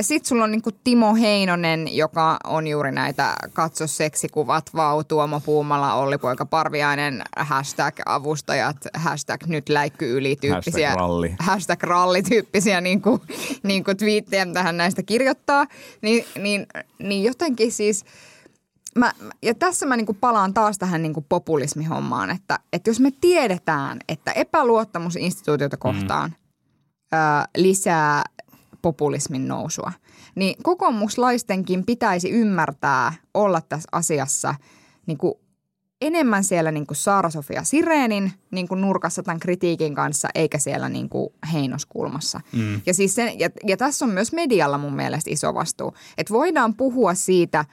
Sitten 0.00 0.28
sulla 0.28 0.44
on 0.44 0.50
niinku 0.50 0.70
Timo 0.84 1.14
Heinonen, 1.14 1.96
joka 1.96 2.36
on 2.44 2.66
juuri 2.66 2.92
näitä 2.92 3.34
katso 3.52 3.86
seksikuvat, 3.86 4.64
vau, 4.74 5.04
Tuomo 5.04 5.40
Puumala, 5.40 5.94
Olli 5.94 6.18
Poika 6.18 6.46
Parviainen, 6.46 7.22
hashtag 7.36 7.94
avustajat, 8.06 8.76
hashtag 8.94 9.46
nyt 9.46 9.68
läikky 9.68 10.16
yli 10.16 10.36
tyyppisiä. 10.40 10.88
Hashtag 10.88 11.00
ralli. 11.00 11.36
Hashtag 11.38 11.82
ralli 11.82 12.22
tyyppisiä 12.22 12.80
niinku, 12.80 13.20
niinku 13.62 13.94
twiittejä, 13.94 14.44
mitä 14.44 14.62
hän 14.62 14.75
näistä 14.76 15.02
kirjoittaa. 15.02 15.66
Niin, 16.02 16.24
niin, 16.38 16.66
niin 16.98 17.24
jotenkin 17.24 17.72
siis 17.72 18.04
mä, 18.96 19.12
ja 19.42 19.54
tässä 19.54 19.86
mä 19.86 19.96
niinku 19.96 20.14
palaan 20.14 20.54
taas 20.54 20.78
tähän 20.78 21.02
niinku 21.02 21.24
populismihommaan, 21.28 22.30
että, 22.30 22.58
että 22.72 22.90
jos 22.90 23.00
me 23.00 23.10
tiedetään, 23.20 23.98
että 24.08 24.32
epäluottamus 24.32 25.16
instituutioita 25.16 25.76
kohtaan 25.76 26.30
mm. 26.30 27.18
ö, 27.18 27.48
lisää 27.56 28.24
populismin 28.82 29.48
nousua, 29.48 29.92
niin 30.34 30.56
kokoomuslaistenkin 30.62 31.86
pitäisi 31.86 32.30
ymmärtää 32.30 33.12
olla 33.34 33.60
tässä 33.60 33.88
asiassa 33.92 34.54
niinku 35.06 35.40
enemmän 36.00 36.44
siellä 36.44 36.72
niinku 36.72 36.94
Saara-Sofia 36.94 37.64
Sireenin 37.64 38.32
niinku 38.50 38.74
nurkassa 38.74 39.22
tämän 39.22 39.40
kritiikin 39.40 39.94
kanssa, 39.94 40.28
eikä 40.34 40.58
siellä 40.58 40.88
niinku 40.88 41.32
heinoskulmassa. 41.52 42.40
Mm. 42.52 42.80
Ja, 42.86 42.94
siis 42.94 43.14
sen, 43.14 43.38
ja, 43.38 43.50
ja 43.66 43.76
tässä 43.76 44.04
on 44.04 44.10
myös 44.10 44.32
medialla 44.32 44.78
mun 44.78 44.96
mielestä 44.96 45.30
iso 45.30 45.54
vastuu. 45.54 45.94
Että 46.18 46.34
voidaan 46.34 46.74
puhua 46.74 47.14
siitä, 47.14 47.64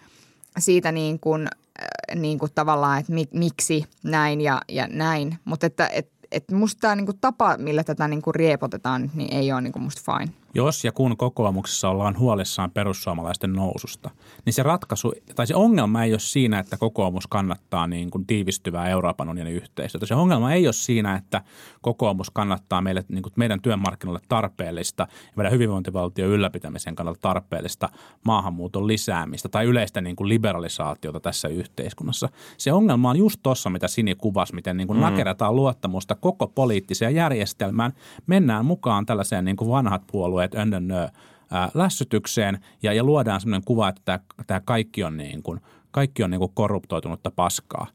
siitä 0.59 0.91
niin 0.91 1.19
kuin, 1.19 1.47
äh, 1.81 2.15
niin 2.15 2.39
kuin 2.39 2.51
tavallaan, 2.55 2.99
että 2.99 3.13
mi, 3.13 3.25
miksi 3.33 3.86
näin 4.03 4.41
ja, 4.41 4.62
ja 4.69 4.88
näin. 4.88 5.38
Mutta 5.45 5.65
että 5.65 5.88
et, 5.88 6.12
et 6.31 6.51
musta 6.51 6.79
tämä 6.79 6.95
niin 6.95 7.05
kuin 7.05 7.19
tapa, 7.21 7.57
millä 7.57 7.83
tätä 7.83 8.07
niin 8.07 8.21
kuin 8.21 8.36
riepotetaan, 8.36 9.12
niin 9.13 9.33
ei 9.33 9.51
ole 9.51 9.62
niin 9.62 9.73
kuin 9.73 9.83
musta 9.83 10.01
fine. 10.12 10.33
Jos 10.55 10.83
ja 10.83 10.91
kun 10.91 11.17
kokoomuksessa 11.17 11.89
ollaan 11.89 12.19
huolissaan 12.19 12.71
perussuomalaisten 12.71 13.53
noususta, 13.53 14.09
niin 14.45 14.53
se 14.53 14.63
ratkaisu 14.63 15.13
tai 15.35 15.47
se 15.47 15.55
ongelma 15.55 16.03
ei 16.03 16.13
ole 16.13 16.19
siinä, 16.19 16.59
että 16.59 16.77
kokoomus 16.77 17.27
kannattaa 17.27 17.87
niin 17.87 18.11
kuin 18.11 18.25
tiivistyvää 18.25 18.89
Euroopan 18.89 19.29
unionin 19.29 19.53
yhteistyötä. 19.53 20.05
Se 20.05 20.15
ongelma 20.15 20.53
ei 20.53 20.67
ole 20.67 20.73
siinä, 20.73 21.15
että 21.15 21.41
kokoomus 21.81 22.29
kannattaa 22.29 22.81
meille, 22.81 23.03
niin 23.09 23.23
kuin 23.23 23.33
meidän 23.35 23.61
työmarkkinoille 23.61 24.21
tarpeellista 24.29 25.07
ja 25.09 25.33
meidän 25.35 25.53
hyvinvointivaltion 25.53 26.29
ylläpitämisen 26.29 26.95
kannalta 26.95 27.19
tarpeellista 27.21 27.89
maahanmuuton 28.25 28.87
lisäämistä 28.87 29.49
tai 29.49 29.65
yleistä 29.65 30.01
niin 30.01 30.15
kuin 30.15 30.29
liberalisaatiota 30.29 31.19
tässä 31.19 31.47
yhteiskunnassa. 31.47 32.29
Se 32.57 32.73
ongelma 32.73 33.09
on 33.09 33.17
just 33.17 33.39
tuossa, 33.43 33.69
mitä 33.69 33.87
Sini 33.87 34.15
kuvasi, 34.15 34.55
miten 34.55 34.77
niin 34.77 34.87
kuin 34.87 34.97
mm. 34.97 35.01
nakerretaan 35.01 35.55
luottamusta 35.55 36.15
koko 36.15 36.47
poliittiseen 36.47 37.15
järjestelmään. 37.15 37.93
Mennään 38.27 38.65
mukaan 38.65 39.05
tällaiseen 39.05 39.45
niin 39.45 39.55
kuin 39.55 39.69
vanhat 39.69 40.01
puolueet 40.11 40.42
önnönnö 40.56 41.08
ää, 41.51 41.69
lässytykseen 41.73 42.60
ja, 42.84 42.93
ja 42.93 43.03
luodaan 43.03 43.41
sellainen 43.41 43.65
kuva, 43.65 43.89
että 43.89 44.19
tämä 44.47 44.62
kaikki 44.65 45.03
on, 45.03 45.17
niin 45.17 45.43
kuin, 45.43 45.60
kaikki 45.91 46.23
on 46.23 46.29
niin 46.29 46.39
kuin 46.39 46.51
korruptoitunutta 46.53 47.32
paskaa. 47.32 47.88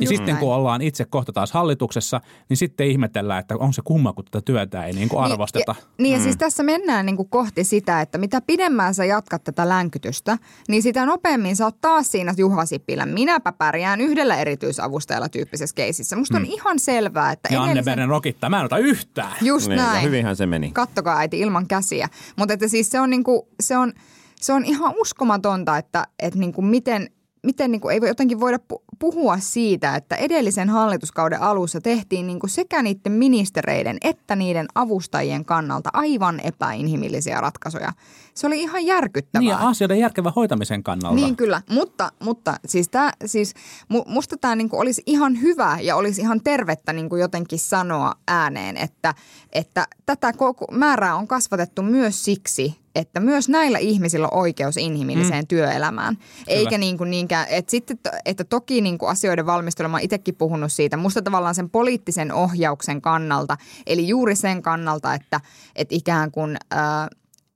Ja 0.00 0.04
Just 0.04 0.08
sitten 0.10 0.26
näin. 0.26 0.38
kun 0.38 0.54
ollaan 0.54 0.82
itse 0.82 1.04
kohta 1.04 1.32
taas 1.32 1.52
hallituksessa, 1.52 2.20
niin 2.48 2.56
sitten 2.56 2.86
ihmetellään, 2.86 3.40
että 3.40 3.54
on 3.58 3.72
se 3.72 3.82
kumma, 3.84 4.12
kun 4.12 4.24
tätä 4.24 4.40
työtä 4.44 4.84
ei 4.84 4.92
niin 4.92 5.08
kuin 5.08 5.24
arvosteta. 5.24 5.72
Niin, 5.72 5.82
ja, 5.84 6.02
niin 6.02 6.12
ja 6.12 6.20
siis 6.22 6.36
tässä 6.36 6.62
mennään 6.62 7.06
niin 7.06 7.16
kuin 7.16 7.28
kohti 7.28 7.64
sitä, 7.64 8.00
että 8.00 8.18
mitä 8.18 8.40
pidemmään 8.40 8.94
sä 8.94 9.04
jatkat 9.04 9.44
tätä 9.44 9.68
länkytystä, 9.68 10.38
niin 10.68 10.82
sitä 10.82 11.06
nopeammin 11.06 11.56
sä 11.56 11.64
oot 11.64 11.80
taas 11.80 12.10
siinä 12.10 12.34
Juha 12.36 12.66
Sipilän 12.66 13.08
minäpä 13.08 13.52
pärjään 13.52 14.00
yhdellä 14.00 14.36
erityisavustajalla 14.36 15.28
tyyppisessä 15.28 15.74
keisissä. 15.74 16.16
Musta 16.16 16.36
on 16.36 16.46
ihan 16.46 16.78
selvää, 16.78 17.32
että 17.32 17.48
Ja 17.52 17.60
Anne 17.62 17.72
edellisen- 17.72 17.84
Beren 17.84 18.08
rokittaa, 18.08 18.50
mä 18.50 18.58
en 18.58 18.64
ota 18.64 18.78
yhtään. 18.78 19.32
Just 19.42 19.68
Niin, 19.68 19.78
ja 19.78 19.84
näin. 19.86 20.02
hyvinhän 20.04 20.36
se 20.36 20.46
meni. 20.46 20.70
Kattokaa 20.72 21.18
äiti 21.18 21.40
ilman 21.40 21.66
käsiä. 21.66 22.08
Mutta 22.36 22.54
että 22.54 22.68
siis 22.68 22.90
se 22.90 23.00
on, 23.00 23.10
niinku, 23.10 23.48
se 23.60 23.76
on, 23.76 23.92
se 24.40 24.52
on 24.52 24.64
ihan 24.64 24.94
uskomatonta, 25.00 25.76
että, 25.78 26.06
että 26.18 26.38
niinku 26.38 26.62
miten, 26.62 27.10
miten 27.42 27.70
niinku 27.70 27.88
ei 27.88 28.00
voi 28.00 28.08
jotenkin 28.08 28.40
voida 28.40 28.58
pu- 28.72 28.82
puhua 28.98 29.38
siitä, 29.38 29.96
että 29.96 30.16
edellisen 30.16 30.70
hallituskauden 30.70 31.42
alussa 31.42 31.80
tehtiin 31.80 32.26
niinku 32.26 32.48
sekä 32.48 32.82
niiden 32.82 33.12
ministereiden 33.12 33.98
että 34.02 34.36
niiden 34.36 34.66
avustajien 34.74 35.44
kannalta 35.44 35.90
aivan 35.92 36.40
epäinhimillisiä 36.40 37.40
ratkaisuja. 37.40 37.92
Se 38.34 38.46
oli 38.46 38.60
ihan 38.60 38.86
järkyttävää. 38.86 39.40
Niin, 39.40 39.50
ja 39.50 39.68
asioiden 39.68 39.98
järkevän 39.98 40.32
hoitamisen 40.36 40.82
kannalta. 40.82 41.14
Niin 41.14 41.36
kyllä, 41.36 41.62
mutta, 41.70 42.12
mutta 42.22 42.56
siis, 42.66 42.88
tää, 42.88 43.12
siis 43.26 43.54
mu, 43.88 44.04
musta 44.06 44.36
tämä 44.40 44.56
niinku 44.56 44.78
olisi 44.78 45.02
ihan 45.06 45.40
hyvä 45.40 45.78
ja 45.82 45.96
olisi 45.96 46.20
ihan 46.20 46.40
tervettä 46.44 46.92
niinku 46.92 47.16
jotenkin 47.16 47.58
sanoa 47.58 48.14
ääneen, 48.28 48.76
että, 48.76 49.14
että 49.52 49.86
tätä 50.06 50.32
koko 50.32 50.66
määrää 50.72 51.16
on 51.16 51.28
kasvatettu 51.28 51.82
myös 51.82 52.24
siksi, 52.24 52.78
että 52.98 53.20
myös 53.20 53.48
näillä 53.48 53.78
ihmisillä 53.78 54.28
on 54.28 54.38
oikeus 54.38 54.76
inhimilliseen 54.76 55.44
mm. 55.44 55.48
työelämään. 55.48 56.18
Eikä 56.46 56.78
niin 56.78 56.98
kuin 56.98 57.10
niinkään, 57.10 57.46
että, 57.50 57.70
sitten, 57.70 57.98
että 58.24 58.44
toki 58.44 58.80
niin 58.80 58.98
kuin 58.98 59.10
asioiden 59.10 59.46
valmistelu, 59.46 59.88
mä 59.88 59.96
oon 59.96 60.04
itsekin 60.04 60.34
puhunut 60.34 60.72
siitä, 60.72 60.96
musta 60.96 61.22
tavallaan 61.22 61.54
sen 61.54 61.70
poliittisen 61.70 62.32
ohjauksen 62.32 63.02
kannalta, 63.02 63.56
eli 63.86 64.08
juuri 64.08 64.36
sen 64.36 64.62
kannalta, 64.62 65.14
että, 65.14 65.40
että 65.76 65.94
ikään 65.94 66.30
kuin... 66.30 66.56
Ää, 66.70 67.08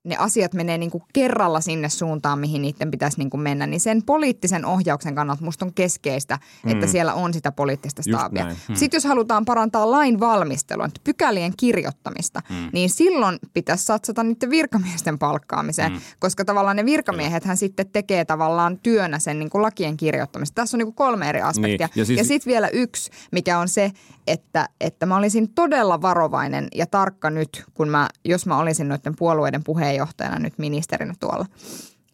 ne 0.04 0.16
asiat 0.16 0.54
menee 0.54 0.78
niin 0.78 0.90
kuin 0.90 1.02
kerralla 1.12 1.60
sinne 1.60 1.88
suuntaan, 1.88 2.38
mihin 2.38 2.62
niiden 2.62 2.90
pitäisi 2.90 3.18
niin 3.18 3.30
kuin 3.30 3.40
mennä, 3.40 3.66
niin 3.66 3.80
sen 3.80 4.02
poliittisen 4.02 4.64
ohjauksen 4.64 5.14
kannalta 5.14 5.44
musta 5.44 5.64
on 5.64 5.74
keskeistä, 5.74 6.38
että 6.66 6.86
siellä 6.86 7.14
on 7.14 7.34
sitä 7.34 7.52
poliittista 7.52 8.02
staapia. 8.02 8.44
näin. 8.44 8.56
Sitten 8.74 8.96
jos 8.96 9.04
halutaan 9.04 9.44
parantaa 9.44 9.90
lain 9.90 10.20
valmistelua, 10.20 10.88
pykälien 11.04 11.52
kirjoittamista, 11.56 12.42
niin 12.72 12.90
silloin 12.90 13.38
pitäisi 13.54 13.84
satsata 13.84 14.22
niiden 14.22 14.50
virkamiesten 14.50 15.18
palkkaamiseen, 15.18 15.92
koska 16.18 16.44
tavallaan 16.44 16.76
ne 16.76 16.84
virkamiehethän 16.84 17.56
sitten 17.56 17.86
tekee 17.92 18.24
tavallaan 18.24 18.78
työnä 18.78 19.18
sen 19.18 19.38
niin 19.38 19.50
kuin 19.50 19.62
lakien 19.62 19.96
kirjoittamista. 19.96 20.54
Tässä 20.54 20.76
on 20.76 20.78
niin 20.78 20.86
kuin 20.86 20.94
kolme 20.94 21.28
eri 21.28 21.40
aspektia. 21.40 21.86
Niin, 21.86 22.00
ja 22.00 22.04
siis- 22.04 22.18
ja 22.18 22.24
sitten 22.24 22.50
vielä 22.50 22.68
yksi, 22.68 23.10
mikä 23.32 23.58
on 23.58 23.68
se, 23.68 23.92
että, 24.26 24.68
että 24.80 25.06
mä 25.06 25.16
olisin 25.16 25.54
todella 25.54 26.02
varovainen 26.02 26.68
ja 26.74 26.86
tarkka 26.86 27.30
nyt, 27.30 27.64
kun 27.74 27.88
mä, 27.88 28.08
jos 28.24 28.46
mä 28.46 28.58
olisin 28.58 28.88
noiden 28.88 29.16
puolueiden 29.16 29.64
puheenjohtajana 29.64 30.38
nyt 30.38 30.58
ministerinä 30.58 31.14
tuolla, 31.20 31.46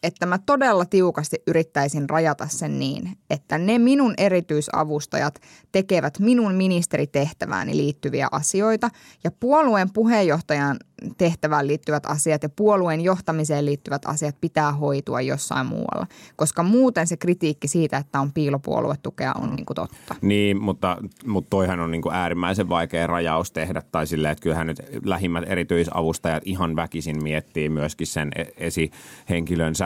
että 0.02 0.26
mä 0.26 0.38
todella 0.46 0.84
tiukasti 0.84 1.36
yrittäisin 1.46 2.10
rajata 2.10 2.48
sen 2.48 2.78
niin, 2.78 3.18
että 3.30 3.58
ne 3.58 3.78
minun 3.78 4.14
erityisavustajat 4.18 5.40
tekevät 5.72 6.18
minun 6.18 6.54
ministeritehtävääni 6.54 7.76
liittyviä 7.76 8.28
asioita 8.32 8.88
ja 9.24 9.30
puolueen 9.40 9.92
puheenjohtajan 9.92 10.76
tehtävään 11.18 11.66
liittyvät 11.66 12.06
asiat 12.06 12.42
ja 12.42 12.48
puolueen 12.48 13.00
johtamiseen 13.00 13.66
liittyvät 13.66 14.02
asiat 14.06 14.40
pitää 14.40 14.72
hoitua 14.72 15.20
jossain 15.20 15.66
muualla, 15.66 16.06
koska 16.36 16.62
muuten 16.62 17.06
se 17.06 17.16
kritiikki 17.16 17.68
siitä, 17.68 17.96
että 17.96 18.20
on 18.20 18.32
piilopuoluetukea 18.32 19.32
on 19.32 19.56
niin 19.56 19.66
kuin 19.66 19.74
totta. 19.74 20.14
Niin, 20.22 20.62
mutta, 20.62 20.96
mutta 21.26 21.50
toihan 21.50 21.80
on 21.80 21.90
niin 21.90 22.02
kuin 22.02 22.14
äärimmäisen 22.14 22.68
vaikea 22.68 23.06
rajaus 23.06 23.52
tehdä. 23.52 23.82
Tai 23.92 24.06
silleen, 24.06 24.32
että 24.32 24.42
kyllähän 24.42 24.66
nyt 24.66 24.82
lähimmät 25.04 25.44
erityisavustajat 25.46 26.42
ihan 26.46 26.76
väkisin 26.76 27.22
miettii 27.22 27.68
myöskin 27.68 28.06
sen 28.06 28.30
e- 28.36 28.70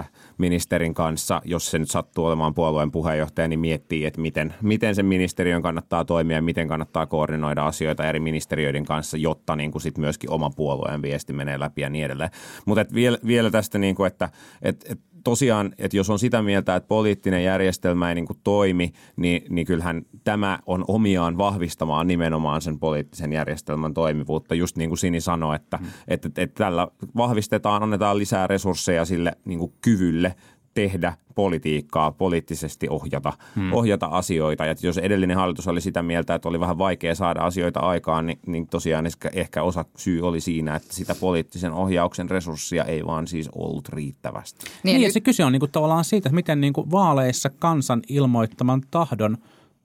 esihenkilönsä 0.03 0.33
ministerin 0.39 0.95
kanssa. 0.95 1.43
Jos 1.45 1.71
se 1.71 1.79
nyt 1.79 1.91
sattuu 1.91 2.25
olemaan 2.25 2.55
puolueen 2.55 2.91
puheenjohtaja, 2.91 3.49
niin 3.49 3.61
miettii, 3.61 4.07
että 4.07 4.21
miten, 4.21 4.55
miten 4.63 4.95
sen 4.95 5.07
ministeriön 5.07 5.63
kannattaa 5.63 6.05
toimia 6.05 6.37
ja 6.37 6.43
miten 6.43 6.69
kannattaa 6.69 7.07
koordinoida 7.07 7.67
asioita 7.67 8.09
eri 8.09 8.21
ministeriöiden 8.21 8.85
kanssa, 8.85 9.17
jotta 9.17 9.57
niin 9.57 9.71
kuin 9.71 9.83
sit 9.83 9.99
myöskin 9.99 10.31
oma 10.31 10.51
puolueen 10.51 11.03
viesti 11.03 11.33
menee 11.33 11.61
läpi 11.61 11.81
ja 11.81 11.91
niin 11.91 12.05
edelleen. 12.05 12.31
Mutta 12.67 12.85
vielä, 12.95 13.19
vielä 13.27 13.51
tästä, 13.51 13.79
niin 13.79 13.95
kuin, 13.95 14.07
että 14.07 14.29
et, 14.63 14.85
et 14.89 15.01
tosiaan, 15.25 15.73
että 15.79 15.97
jos 15.97 16.11
on 16.11 16.19
sitä 16.19 16.43
mieltä, 16.43 16.77
että 16.77 16.89
poliittinen 16.89 17.45
järjestelmä 17.45 18.09
ei 18.09 18.15
niin 18.15 18.27
kuin 18.27 18.39
toimi, 18.45 18.93
niin, 19.17 19.43
niin 19.49 19.67
kyllähän 19.67 20.03
tämä 20.25 20.59
on 20.67 20.85
omiaan 20.89 21.39
vahvistamaan 21.39 22.07
nimenomaan 22.07 22.61
sen 22.61 22.79
poliittisen 22.79 23.33
järjestelmän 23.33 23.95
toimivuutta. 23.95 24.55
Just 24.55 24.77
niin 24.77 24.91
kuin 24.91 24.99
Sini 24.99 25.21
sanoi, 25.21 25.57
että, 25.57 25.77
mm. 25.77 25.87
että, 26.09 26.29
että, 26.29 26.43
että 26.43 26.65
tällä 26.65 26.89
vahvistetaan, 27.17 27.83
annetaan 27.83 28.19
lisää 28.19 28.47
resursseja 28.47 29.05
sille 29.05 29.33
niin 29.45 29.59
kuin 29.59 29.73
kyvylle 29.81 30.35
tehdä 30.75 31.17
politiikkaa, 31.35 32.11
poliittisesti 32.11 32.89
ohjata, 32.89 33.33
hmm. 33.57 33.73
ohjata 33.73 34.07
asioita. 34.07 34.67
Ja 34.67 34.75
jos 34.83 34.99
edellinen 34.99 35.37
hallitus 35.37 35.69
oli 35.69 35.81
sitä 35.81 36.03
mieltä, 36.03 36.35
että 36.35 36.49
oli 36.49 36.61
vähän 36.61 36.79
vaikea 36.79 37.15
saada 37.15 37.41
asioita 37.41 37.81
aikaan, 37.81 38.27
niin, 38.27 38.39
niin 38.47 38.67
tosiaan 38.67 39.07
ehkä, 39.07 39.31
ehkä 39.33 39.63
osa 39.63 39.85
syy 39.97 40.21
oli 40.21 40.41
siinä, 40.41 40.77
että 40.77 40.95
sitä 40.95 41.15
poliittisen 41.15 41.73
ohjauksen 41.73 42.31
resurssia 42.31 42.85
ei 42.85 43.07
vaan 43.07 43.27
siis 43.27 43.49
ollut 43.55 43.89
riittävästi. 43.89 44.67
Niin, 44.83 45.01
ja 45.01 45.13
ja 45.13 45.15
se 45.15 45.21
kyse 45.21 45.45
on 45.45 45.53
niinku 45.53 45.67
tavallaan 45.67 46.05
siitä, 46.05 46.29
että 46.29 46.35
miten 46.35 46.61
niinku 46.61 46.91
vaaleissa 46.91 47.51
kansan 47.51 48.03
ilmoittaman 48.09 48.83
tahdon 48.91 49.39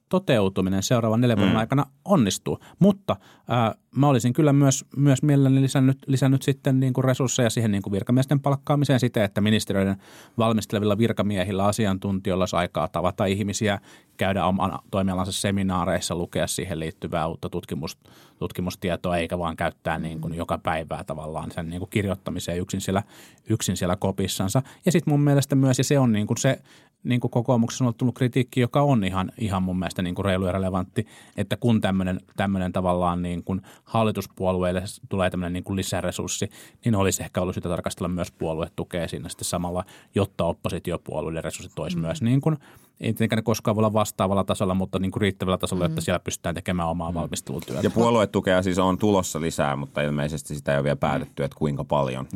toteutuminen 0.10 0.84
seuraavan 0.84 1.22
neljän 1.22 1.38
vuoden 1.38 1.54
mm. 1.54 1.60
aikana 1.60 1.86
onnistuu. 2.06 2.60
Mutta 2.80 3.16
ää, 3.48 3.76
mä 3.98 4.08
olisin 4.08 4.34
kyllä 4.34 4.54
myös, 4.54 4.86
myös 4.96 5.24
mielelläni 5.24 5.62
lisännyt, 5.62 5.98
lisännyt 6.08 6.42
sitten 6.42 6.80
niin 6.80 6.94
kuin 6.94 7.04
resursseja 7.04 7.50
siihen 7.50 7.72
niin 7.72 7.82
kuin 7.82 7.92
virkamiesten 7.92 8.40
palkkaamiseen 8.40 9.00
siten, 9.00 9.24
että 9.24 9.42
ministeriöiden 9.42 9.98
valmistelevilla 10.38 10.98
virkamiehillä 10.98 11.66
asiantuntijoilla 11.66 12.42
olisi 12.42 12.56
aikaa 12.56 12.88
tavata 12.88 13.26
ihmisiä, 13.26 13.80
käydä 14.18 14.46
oman 14.46 14.80
toimialansa 14.92 15.32
seminaareissa, 15.32 16.16
lukea 16.16 16.48
siihen 16.48 16.80
liittyvää 16.80 17.28
uutta 17.28 17.50
tutkimus, 17.50 17.98
tutkimustietoa, 18.40 19.18
eikä 19.18 19.40
vaan 19.40 19.56
käyttää 19.56 20.00
niin 20.00 20.22
kuin 20.22 20.34
joka 20.34 20.58
päivää 20.58 21.04
tavallaan 21.04 21.52
sen 21.52 21.70
niin 21.70 21.80
kuin 21.80 21.90
kirjoittamiseen 21.90 22.60
yksin 22.60 22.82
siellä, 22.82 23.04
yksin 23.50 23.78
siellä 23.78 23.96
kopissansa. 23.96 24.62
Ja 24.86 24.92
sitten 24.92 25.14
mun 25.14 25.22
mielestä 25.22 25.56
myös, 25.56 25.78
ja 25.78 25.84
se 25.84 26.00
on 26.00 26.12
niin 26.12 26.28
kuin 26.28 26.38
se 26.38 26.62
niin 27.04 27.20
kuin 27.20 27.32
kokoomuksessa 27.32 27.86
on 27.86 27.94
tullut 27.94 28.16
kritiikki, 28.16 28.62
joka 28.62 28.82
on 28.82 29.04
ihan, 29.04 29.32
ihan 29.38 29.64
mun 29.64 29.80
mielestä 29.80 30.02
niin 30.02 30.16
kuin 30.16 30.26
reilu 30.26 30.46
ja 30.46 30.52
relevantti, 30.52 31.08
että 31.38 31.58
kun 31.58 31.82
tämmöinen, 31.82 32.20
tämmöinen 32.36 32.74
tavallaan 32.74 33.22
niin 33.22 33.44
kuin 33.44 33.62
hallituspuolueille 33.88 34.84
tulee 35.10 35.30
tämmöinen 35.30 35.54
niin 35.54 35.64
kuin 35.64 35.78
lisäresurssi, 35.78 36.50
niin 36.86 36.96
olisi 36.96 37.24
ehkä 37.24 37.42
ollut 37.42 37.56
sitä 37.56 37.70
tarkastella 37.70 38.08
myös 38.08 38.32
puoluetukea 38.32 39.08
siinä 39.08 39.30
sitten 39.30 39.46
samalla, 39.46 39.84
jotta 40.16 40.46
oppositiopuolueiden 40.46 41.44
resurssit 41.44 41.80
olisi 41.80 41.98
mm. 41.98 42.02
myös 42.02 42.22
niin 42.22 42.42
kuin– 42.42 42.58
ei 43.02 43.14
tietenkään 43.14 43.38
ne 43.38 43.42
koskaan 43.42 43.76
voi 43.76 43.82
olla 43.82 43.94
vastaavalla 43.94 44.44
tasolla, 44.44 44.74
mutta 44.74 45.00
niin 45.00 45.12
kuin 45.12 45.22
riittävällä 45.22 45.58
tasolla, 45.58 45.88
mm. 45.88 45.92
että 45.92 46.02
siellä 46.02 46.20
pystytään 46.20 46.56
tekemään 46.56 46.90
omaa 46.90 47.12
mm. 47.12 47.16
valmistelutyötä. 47.16 47.82
Ja 47.84 47.90
puoluetukea 47.90 48.62
siis 48.62 48.80
on 48.80 48.98
tulossa 48.98 49.42
lisää, 49.42 49.76
mutta 49.76 50.02
ilmeisesti 50.02 50.56
sitä 50.56 50.72
ei 50.72 50.78
ole 50.78 50.84
vielä 50.84 50.96
päätetty, 50.96 51.44
että 51.44 51.58
kuinka 51.58 51.84
paljon. 51.84 52.28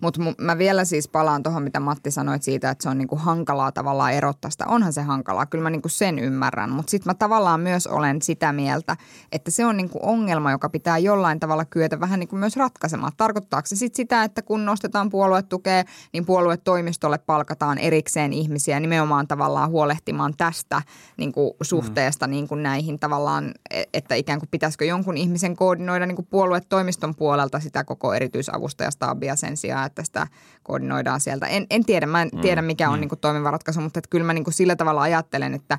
Mutta 0.00 0.20
mä 0.38 0.58
vielä 0.58 0.84
siis 0.84 1.08
palaan 1.08 1.42
tuohon, 1.42 1.62
mitä 1.62 1.80
Matti 1.80 2.10
sanoit 2.10 2.42
siitä, 2.42 2.70
että 2.70 2.82
se 2.82 2.88
on 2.88 2.98
niin 2.98 3.08
kuin 3.08 3.20
hankalaa 3.20 3.72
tavallaan 3.72 4.12
erottaa 4.12 4.50
sitä. 4.50 4.66
Onhan 4.68 4.92
se 4.92 5.02
hankalaa, 5.02 5.46
kyllä 5.46 5.62
mä 5.62 5.70
niin 5.70 5.82
kuin 5.82 5.92
sen 5.92 6.18
ymmärrän, 6.18 6.70
mutta 6.70 6.90
sitten 6.90 7.10
mä 7.10 7.14
tavallaan 7.14 7.60
myös 7.60 7.86
olen 7.86 8.22
sitä 8.22 8.52
mieltä, 8.52 8.96
että 9.32 9.50
se 9.50 9.66
on 9.66 9.76
niin 9.76 9.90
kuin 9.90 10.04
ongelma, 10.04 10.50
joka 10.50 10.68
pitää 10.68 10.98
jollain 10.98 11.40
tavalla 11.40 11.64
kyetä 11.64 12.00
vähän 12.00 12.20
niin 12.20 12.28
kuin 12.28 12.40
myös 12.40 12.56
ratkaisemaan. 12.56 13.12
Tarkoittaako 13.16 13.66
se 13.66 13.76
sitten 13.76 13.96
sitä, 13.96 14.24
että 14.24 14.42
kun 14.42 14.64
nostetaan 14.64 15.10
puoluetukea, 15.10 15.84
niin 16.12 16.26
puoluetoimistolle 16.26 17.18
palkataan 17.18 17.78
erikseen 17.78 18.32
ihmisiä 18.32 18.80
nimenomaan 18.80 19.28
tavallaan 19.28 19.70
huolehtimaan 19.70 20.03
huolehtimaan 20.04 20.34
tästä 20.36 20.82
niin 21.16 21.32
kuin 21.32 21.54
suhteesta 21.62 22.26
mm. 22.26 22.30
niin 22.30 22.48
kuin 22.48 22.62
näihin 22.62 22.98
tavallaan, 22.98 23.54
e, 23.70 23.82
että 23.94 24.14
ikään 24.14 24.38
kuin 24.38 24.48
pitäisikö 24.50 24.84
jonkun 24.84 25.16
ihmisen 25.16 25.56
koordinoida 25.56 26.06
niin 26.06 26.16
kuin 26.16 26.26
puoluetoimiston 26.30 27.14
puolelta 27.14 27.60
sitä 27.60 27.84
koko 27.84 28.14
erityisavustajastaabia 28.14 29.36
sen 29.36 29.56
sijaan, 29.56 29.86
että 29.86 30.04
sitä 30.04 30.26
koordinoidaan 30.62 31.20
sieltä. 31.20 31.46
En, 31.46 31.66
en 31.70 31.84
tiedä, 31.84 32.06
mä 32.06 32.22
en 32.22 32.30
mm. 32.32 32.40
tiedä 32.40 32.62
mikä 32.62 32.88
on 32.88 32.94
mm. 32.94 33.00
niin 33.00 33.08
kuin 33.08 33.20
toimiva 33.20 33.50
ratkaisu, 33.50 33.80
mutta 33.80 33.98
että 33.98 34.10
kyllä 34.10 34.24
mä 34.24 34.34
niin 34.34 34.44
kuin 34.44 34.54
sillä 34.54 34.76
tavalla 34.76 35.02
ajattelen, 35.02 35.54
että 35.54 35.78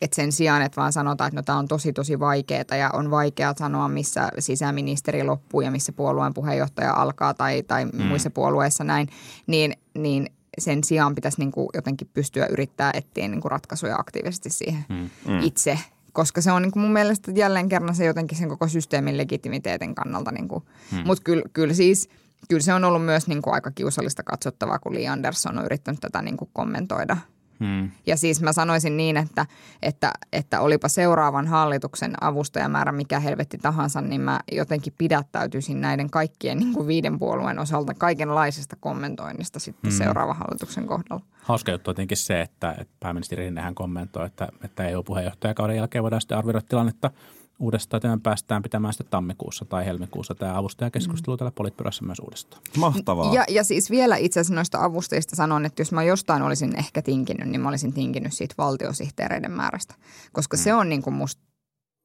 että 0.00 0.16
sen 0.16 0.32
sijaan, 0.32 0.62
että 0.62 0.80
vaan 0.80 0.92
sanotaan, 0.92 1.28
että 1.28 1.38
no 1.38 1.42
tämä 1.42 1.58
on 1.58 1.68
tosi 1.68 1.92
tosi 1.92 2.20
vaikeaa 2.20 2.76
ja 2.78 2.90
on 2.92 3.10
vaikea 3.10 3.54
sanoa, 3.58 3.88
missä 3.88 4.28
sisäministeri 4.38 5.24
loppuu 5.24 5.60
ja 5.60 5.70
missä 5.70 5.92
puolueen 5.92 6.34
puheenjohtaja 6.34 6.94
alkaa 6.94 7.34
tai, 7.34 7.62
tai 7.62 7.84
mm. 7.84 8.02
muissa 8.02 8.30
puolueissa 8.30 8.84
näin, 8.84 9.08
niin, 9.46 9.72
niin 9.94 10.26
sen 10.58 10.84
sijaan 10.84 11.14
pitäisi 11.14 11.38
niin 11.38 11.52
kuin 11.52 11.68
jotenkin 11.74 12.10
pystyä 12.14 12.46
yrittää 12.46 12.90
etsiä 12.94 13.28
niin 13.28 13.40
kuin 13.40 13.52
ratkaisuja 13.52 13.96
aktiivisesti 13.96 14.50
siihen 14.50 14.84
mm. 14.88 15.10
mm. 15.28 15.42
itse. 15.42 15.78
Koska 16.12 16.40
se 16.40 16.52
on 16.52 16.62
niin 16.62 16.72
kuin 16.72 16.82
mun 16.82 16.92
mielestä 16.92 17.32
jälleen 17.34 17.68
kerran 17.68 17.94
se 17.94 18.04
jotenkin 18.04 18.38
sen 18.38 18.48
koko 18.48 18.68
systeemin 18.68 19.16
legitimiteetin 19.16 19.94
kannalta. 19.94 20.32
Niin 20.32 20.48
kuin. 20.48 20.64
Mm. 20.92 21.02
Mutta 21.06 21.22
kyllä, 21.24 21.42
kyllä 21.52 21.74
siis 21.74 22.08
kyllä 22.48 22.62
se 22.62 22.74
on 22.74 22.84
ollut 22.84 23.04
myös 23.04 23.26
niin 23.26 23.42
kuin 23.42 23.54
aika 23.54 23.70
kiusallista 23.70 24.22
katsottavaa, 24.22 24.78
kun 24.78 24.94
Lee 24.94 25.08
Anderson 25.08 25.58
on 25.58 25.64
yrittänyt 25.64 26.00
tätä 26.00 26.22
niin 26.22 26.36
kuin 26.36 26.50
kommentoida– 26.52 27.16
Hmm. 27.62 27.90
Ja 28.06 28.16
siis 28.16 28.42
mä 28.42 28.52
sanoisin 28.52 28.96
niin, 28.96 29.16
että, 29.16 29.46
että, 29.82 30.12
että 30.32 30.60
olipa 30.60 30.88
seuraavan 30.88 31.46
hallituksen 31.46 32.12
avustajamäärä 32.20 32.92
mikä 32.92 33.20
helvetti 33.20 33.58
tahansa, 33.58 34.00
niin 34.00 34.20
mä 34.20 34.40
jotenkin 34.52 34.92
pidättäytyisin 34.98 35.80
näiden 35.80 36.10
kaikkien 36.10 36.58
niin 36.58 36.72
kuin 36.72 36.86
viiden 36.86 37.18
puolueen 37.18 37.58
osalta 37.58 37.94
kaikenlaisesta 37.94 38.76
kommentoinnista 38.80 39.58
sitten 39.58 39.90
hmm. 39.90 39.98
seuraavan 39.98 40.36
hallituksen 40.36 40.86
kohdalla. 40.86 41.24
Hauska 41.42 41.72
juttu 41.72 41.90
on 41.90 41.96
se, 42.14 42.40
että, 42.40 42.74
että 42.78 42.94
pääministeri 43.00 43.42
Rinnehän 43.42 43.74
kommentoi, 43.74 44.26
että, 44.26 44.48
että 44.64 44.88
EU-puheenjohtajakauden 44.88 45.76
jälkeen 45.76 46.02
voidaan 46.02 46.20
sitten 46.20 46.38
arvioida 46.38 46.60
tilannetta– 46.60 47.10
uudestaan 47.62 48.20
päästään 48.22 48.62
pitämään 48.62 48.92
sitä 48.92 49.04
tammikuussa 49.10 49.64
tai 49.64 49.84
helmikuussa 49.86 50.34
tämä 50.34 50.58
avustajakeskustelu 50.58 51.36
mm. 51.36 51.38
täällä 51.38 51.52
Politbyrossa 51.54 52.04
myös 52.04 52.18
uudestaan. 52.18 52.62
Mahtavaa. 52.76 53.34
Ja, 53.34 53.44
ja 53.48 53.64
siis 53.64 53.90
vielä 53.90 54.16
itse 54.16 54.40
asiassa 54.40 54.54
noista 54.54 54.84
avustajista 54.84 55.36
sanon, 55.36 55.64
että 55.64 55.80
jos 55.80 55.92
mä 55.92 56.02
jostain 56.02 56.42
olisin 56.42 56.78
ehkä 56.78 57.02
tinkinyt, 57.02 57.48
niin 57.48 57.60
mä 57.60 57.68
olisin 57.68 57.92
tinkinyt 57.92 58.32
siitä 58.32 58.54
valtiosihteereiden 58.58 59.50
määrästä. 59.50 59.94
Koska 60.32 60.56
mm. 60.56 60.60
se 60.60 60.74
on 60.74 60.88
niin 60.88 61.02
kuin 61.02 61.14
musta 61.14 61.42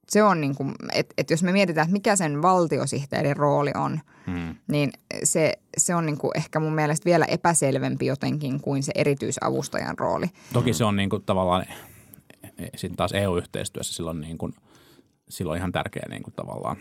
se 0.10 0.24
on 0.24 0.42
niin 0.42 0.56
kuin, 0.56 0.76
että, 0.94 1.14
että 1.18 1.34
jos 1.34 1.44
me 1.44 1.52
mietitään, 1.52 1.86
että 1.86 1.94
mikä 1.94 2.16
sen 2.16 2.42
valtiosihteerin 2.42 3.38
rooli 3.38 3.72
on, 3.76 4.00
hmm. 4.26 4.56
niin 4.68 4.92
se, 5.24 5.54
se 5.78 5.96
on 5.96 6.06
niin 6.06 6.18
kuin 6.18 6.32
ehkä 6.36 6.60
mun 6.60 6.74
mielestä 6.74 7.06
vielä 7.06 7.26
epäselvempi 7.26 8.06
jotenkin 8.06 8.62
kuin 8.62 8.84
se 8.84 8.92
erityisavustajan 8.96 9.98
rooli. 9.98 10.26
Toki 10.54 10.74
se 10.74 10.84
on 10.84 10.96
niin 10.96 11.10
kuin 11.10 11.24
tavallaan 11.24 11.66
sitten 12.76 12.98
taas 12.98 13.12
EU-yhteistyössä 13.12 13.94
silloin 13.94 14.22
niin 14.22 14.38
kuin– 14.38 14.54
silloin 15.30 15.58
ihan 15.58 15.72
tärkeä 15.72 16.06
niin 16.10 16.24
kuin 16.24 16.34
tavallaan 16.34 16.78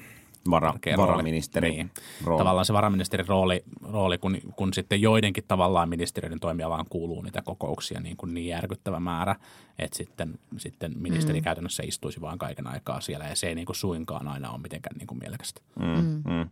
Vara, 0.50 0.70
tärkeä 0.70 0.96
varaministeri 0.96 1.68
rooli. 1.68 1.76
Niin. 1.76 1.90
rooli. 2.24 2.38
Tavallaan 2.38 2.66
se 2.66 2.72
varaministerin 2.72 3.28
rooli, 3.28 3.64
rooli 3.82 4.18
kun, 4.18 4.38
kun 4.56 4.74
sitten 4.74 5.00
joidenkin 5.02 5.44
tavallaan 5.48 5.88
ministeriöiden 5.88 6.40
toimialaan 6.40 6.86
kuuluu 6.90 7.22
niitä 7.22 7.42
kokouksia 7.42 8.00
niin, 8.00 8.16
kuin 8.16 8.34
niin 8.34 8.48
järkyttävä 8.48 9.00
määrä, 9.00 9.36
että 9.78 9.96
sitten, 9.96 10.38
sitten 10.56 10.92
ministeri 10.96 11.40
mm. 11.40 11.44
käytännössä 11.44 11.82
istuisi 11.86 12.20
vain 12.20 12.38
kaiken 12.38 12.66
aikaa 12.66 13.00
siellä 13.00 13.28
ja 13.28 13.36
se 13.36 13.46
ei 13.46 13.54
niin 13.54 13.66
kuin 13.66 13.76
suinkaan 13.76 14.28
aina 14.28 14.50
ole 14.50 14.60
mitenkään 14.60 14.96
niin 14.98 15.06
kuin 15.06 15.18
mielekästä. 15.18 15.60
Mm. 15.78 16.22
Mm. 16.32 16.48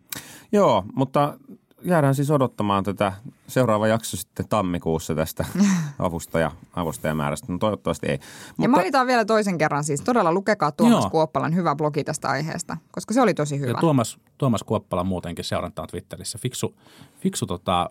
Joo, 0.52 0.85
mutta 0.94 1.38
jäädään 1.85 2.14
siis 2.14 2.31
odottamaan 2.31 2.85
tätä 2.85 3.12
seuraava 3.47 3.88
jakso 3.88 4.16
sitten 4.16 4.49
tammikuussa 4.49 5.14
tästä 5.14 5.44
avustaja, 5.99 6.51
avustajamäärästä. 6.77 7.53
No 7.53 7.59
toivottavasti 7.59 8.07
ei. 8.07 8.18
Mutta... 8.18 8.62
Ja 8.62 8.68
mainitaan 8.68 9.07
vielä 9.07 9.25
toisen 9.25 9.59
kerran 9.59 9.85
siis. 9.85 10.01
Todella 10.01 10.33
lukekaa 10.33 10.73
Tuomas 10.73 11.03
Joo. 11.03 11.11
Kuoppalan 11.11 11.55
hyvä 11.55 11.75
blogi 11.75 12.05
tästä 12.05 12.29
aiheesta, 12.29 12.77
koska 12.92 13.14
se 13.14 13.20
oli 13.20 13.35
tosi 13.35 13.59
hyvä. 13.59 13.70
Ja 13.70 13.81
Tuomas, 13.81 14.18
Tuomas 14.38 14.62
Kuoppala 14.62 15.05
muutenkin 15.05 15.44
seurantaa 15.44 15.87
Twitterissä. 15.87 16.38
Fiksu, 16.38 16.75
fiksu 17.20 17.47
tota, 17.47 17.88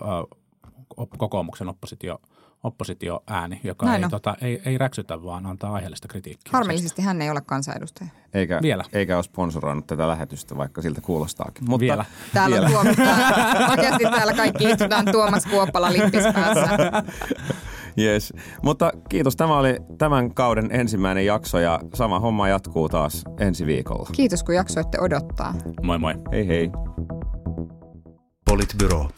kokoomuksen 1.17 1.69
oppositio– 1.69 2.17
oppositioääni, 2.63 3.61
joka 3.63 3.95
ei, 3.95 4.09
tota, 4.09 4.35
ei, 4.41 4.61
ei 4.65 4.77
räksytä, 4.77 5.23
vaan 5.23 5.45
antaa 5.45 5.73
aiheellista 5.73 6.07
kritiikkiä. 6.07 6.51
Harmillisesti 6.53 7.01
hän 7.01 7.21
ei 7.21 7.29
ole 7.29 7.41
kansanedustaja. 7.41 8.09
Eikä, 8.33 8.59
Vielä. 8.61 8.83
eikä 8.93 9.15
ole 9.15 9.23
sponsoroinut 9.23 9.87
tätä 9.87 10.07
lähetystä, 10.07 10.57
vaikka 10.57 10.81
siltä 10.81 11.01
kuulostaakin. 11.01 11.69
Mutta 11.69 11.83
Vielä. 11.83 12.05
Täällä 12.33 12.55
Vielä. 12.55 12.79
on 12.79 12.85
Tuomas, 12.85 12.95
täällä, 12.95 13.67
oikeasti 13.69 14.03
täällä 14.03 14.33
kaikki 14.33 14.69
istutaan 14.69 15.05
Tuomas 15.11 15.45
Kuoppala 15.45 15.93
lippispäässä. 15.93 16.69
Yes. 17.99 18.33
Mutta 18.63 18.91
kiitos. 19.09 19.35
Tämä 19.35 19.57
oli 19.57 19.77
tämän 19.97 20.33
kauden 20.33 20.67
ensimmäinen 20.71 21.25
jakso 21.25 21.59
ja 21.59 21.79
sama 21.93 22.19
homma 22.19 22.47
jatkuu 22.47 22.89
taas 22.89 23.23
ensi 23.39 23.65
viikolla. 23.65 24.09
Kiitos 24.11 24.43
kun 24.43 24.55
jaksoitte 24.55 24.99
odottaa. 25.01 25.53
Moi 25.83 25.99
moi. 25.99 26.13
Hei 26.31 26.47
hei. 26.47 26.69
Politbyro. 28.45 29.09